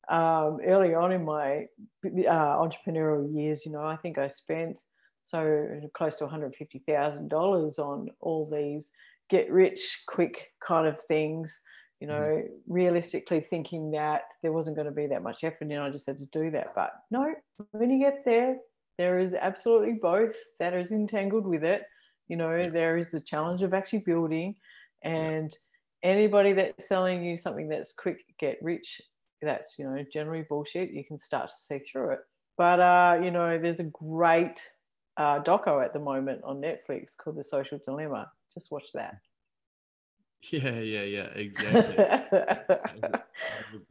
[0.09, 1.67] Um, early on in my
[2.05, 4.81] uh, entrepreneurial years, you know, I think I spent
[5.23, 8.89] so close to $150,000 on all these
[9.29, 11.61] get rich quick kind of things,
[11.99, 12.47] you know, mm.
[12.67, 16.17] realistically thinking that there wasn't going to be that much effort and I just had
[16.17, 16.73] to do that.
[16.75, 17.33] But no,
[17.71, 18.57] when you get there,
[18.97, 21.83] there is absolutely both that is entangled with it
[22.32, 22.69] you know yeah.
[22.69, 24.55] there is the challenge of actually building
[25.03, 25.53] and
[26.01, 26.09] yeah.
[26.11, 29.01] anybody that's selling you something that's quick get rich
[29.41, 32.19] that's you know generally bullshit you can start to see through it.
[32.57, 34.61] But uh you know there's a great
[35.17, 38.32] uh doco at the moment on netflix called the social dilemma.
[38.53, 39.15] Just watch that.
[40.51, 42.03] Yeah yeah yeah exactly.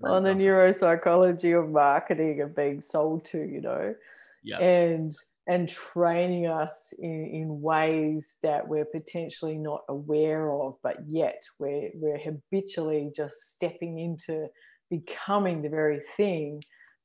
[0.03, 3.95] On the neuropsychology of marketing and being sold to you know.
[4.43, 4.59] Yeah.
[4.59, 5.15] And
[5.47, 11.91] and training us in, in ways that we're potentially not aware of, but yet we're,
[11.95, 14.47] we're habitually just stepping into
[14.91, 16.63] becoming the very thing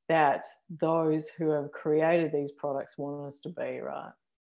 [0.08, 0.44] that
[0.80, 4.12] those who have created these products want us to be, right?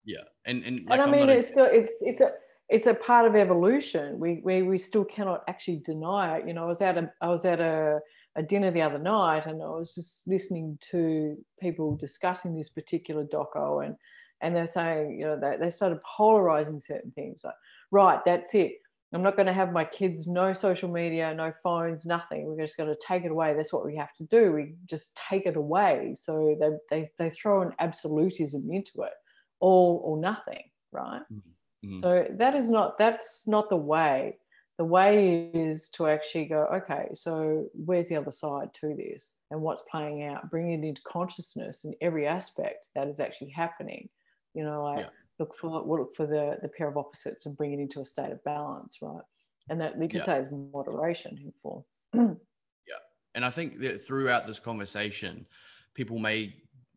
[0.06, 2.32] Yeah, and and, like, and I mean, it's still it's it's a
[2.70, 4.20] it's a part of evolution.
[4.20, 6.48] We we we still cannot actually deny it.
[6.48, 8.00] You know, I was at a I was at a
[8.40, 13.26] a dinner the other night and I was just listening to people discussing this particular
[13.26, 13.96] doco and
[14.42, 17.56] and they're saying, you know, they, they started polarizing certain things like,
[17.92, 18.72] right, that's it.
[19.12, 22.46] I'm not going to have my kids no social media, no phones, nothing.
[22.46, 23.54] We're just going to take it away.
[23.54, 24.54] That's what we have to do.
[24.54, 26.16] We just take it away.
[26.16, 29.14] So they they, they throw an absolutism into it,
[29.60, 30.64] all or nothing,
[30.94, 31.24] right?
[31.34, 32.00] Mm-hmm.
[32.00, 34.38] So that is not that's not the way
[34.80, 39.34] the way is to actually go okay so where's the other side to this?
[39.52, 40.50] And what's playing out?
[40.50, 44.08] Bring it into consciousness in every aspect that is actually happening.
[44.56, 45.10] You know like yeah.
[45.38, 48.32] look for look for the the pair of opposites and bring it into a state
[48.32, 49.22] of balance right?
[49.70, 50.38] And that we could yeah.
[50.38, 52.96] say is moderation in form yeah.
[53.36, 55.46] And i think that throughout this conversation
[55.94, 56.56] people may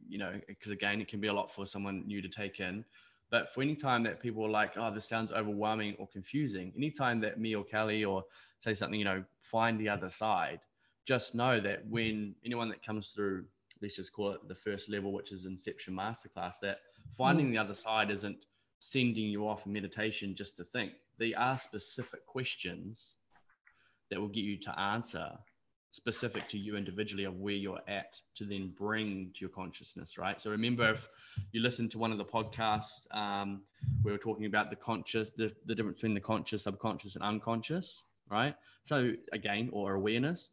[0.08, 2.84] you know because again it can be a lot for someone new to take in
[3.32, 7.18] but for any time that people are like, oh, this sounds overwhelming or confusing, anytime
[7.22, 8.24] that me or Kellie or
[8.58, 10.60] say something, you know, find the other side,
[11.06, 13.46] just know that when anyone that comes through,
[13.80, 16.80] let's just call it the first level, which is Inception Masterclass, that
[17.16, 17.52] finding mm.
[17.52, 18.44] the other side isn't
[18.80, 20.92] sending you off in meditation just to think.
[21.16, 23.14] They are specific questions
[24.10, 25.30] that will get you to answer
[25.92, 30.40] specific to you individually of where you're at to then bring to your consciousness, right?
[30.40, 31.06] So remember, if
[31.52, 33.62] you listen to one of the podcasts, um,
[34.02, 38.06] we were talking about the conscious, the, the difference between the conscious, subconscious, and unconscious,
[38.30, 38.56] right?
[38.82, 40.50] So again, or awareness,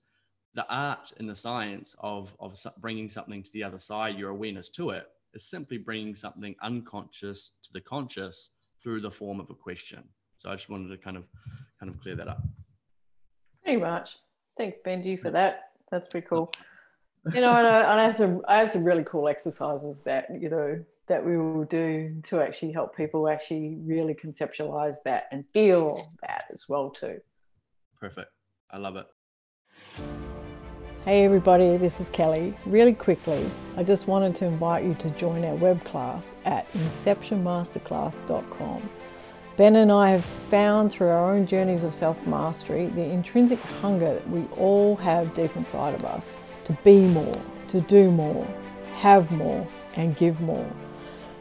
[0.55, 4.67] the art and the science of of bringing something to the other side, your awareness
[4.69, 8.49] to it, is simply bringing something unconscious to the conscious
[8.83, 10.03] through the form of a question.
[10.37, 11.25] So I just wanted to kind of
[11.79, 12.41] kind of clear that up.
[13.63, 14.17] Pretty much.
[14.60, 15.72] Thanks, Benji, for that.
[15.89, 16.51] That's pretty cool.
[17.34, 20.28] You know, and I, and I have some I have some really cool exercises that
[20.39, 25.45] you know that we will do to actually help people actually really conceptualize that and
[25.49, 27.20] feel that as well too.
[27.99, 28.30] Perfect.
[28.72, 29.05] I love it.
[31.03, 32.55] Hey everybody, this is Kellie.
[32.66, 38.89] Really quickly, I just wanted to invite you to join our web class at inceptionmasterclass.com.
[39.60, 44.14] Ben and I have found through our own journeys of self mastery the intrinsic hunger
[44.14, 46.32] that we all have deep inside of us
[46.64, 48.47] to be more, to do more,
[48.99, 50.66] have more, and give more.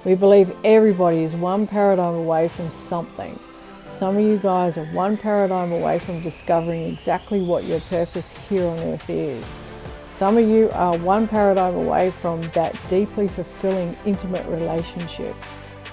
[0.04, 3.38] We believe everybody is one paradigm away from something.
[3.92, 8.66] Some of you guys are one paradigm away from discovering exactly what your purpose here
[8.66, 9.52] on earth is.
[10.10, 15.36] Some of you are one paradigm away from that deeply fulfilling intimate relationship.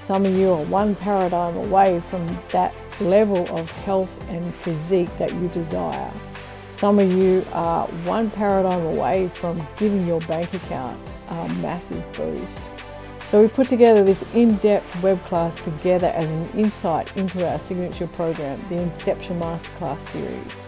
[0.05, 5.33] Some of you are one paradigm away from that level of health and physique that
[5.33, 6.11] you desire.
[6.69, 12.61] Some of you are one paradigm away from giving your bank account a massive boost.
[13.25, 18.05] So we put together this in-depth web class together as an insight into our signature
[18.05, 20.61] program, the Inception Masterclass series.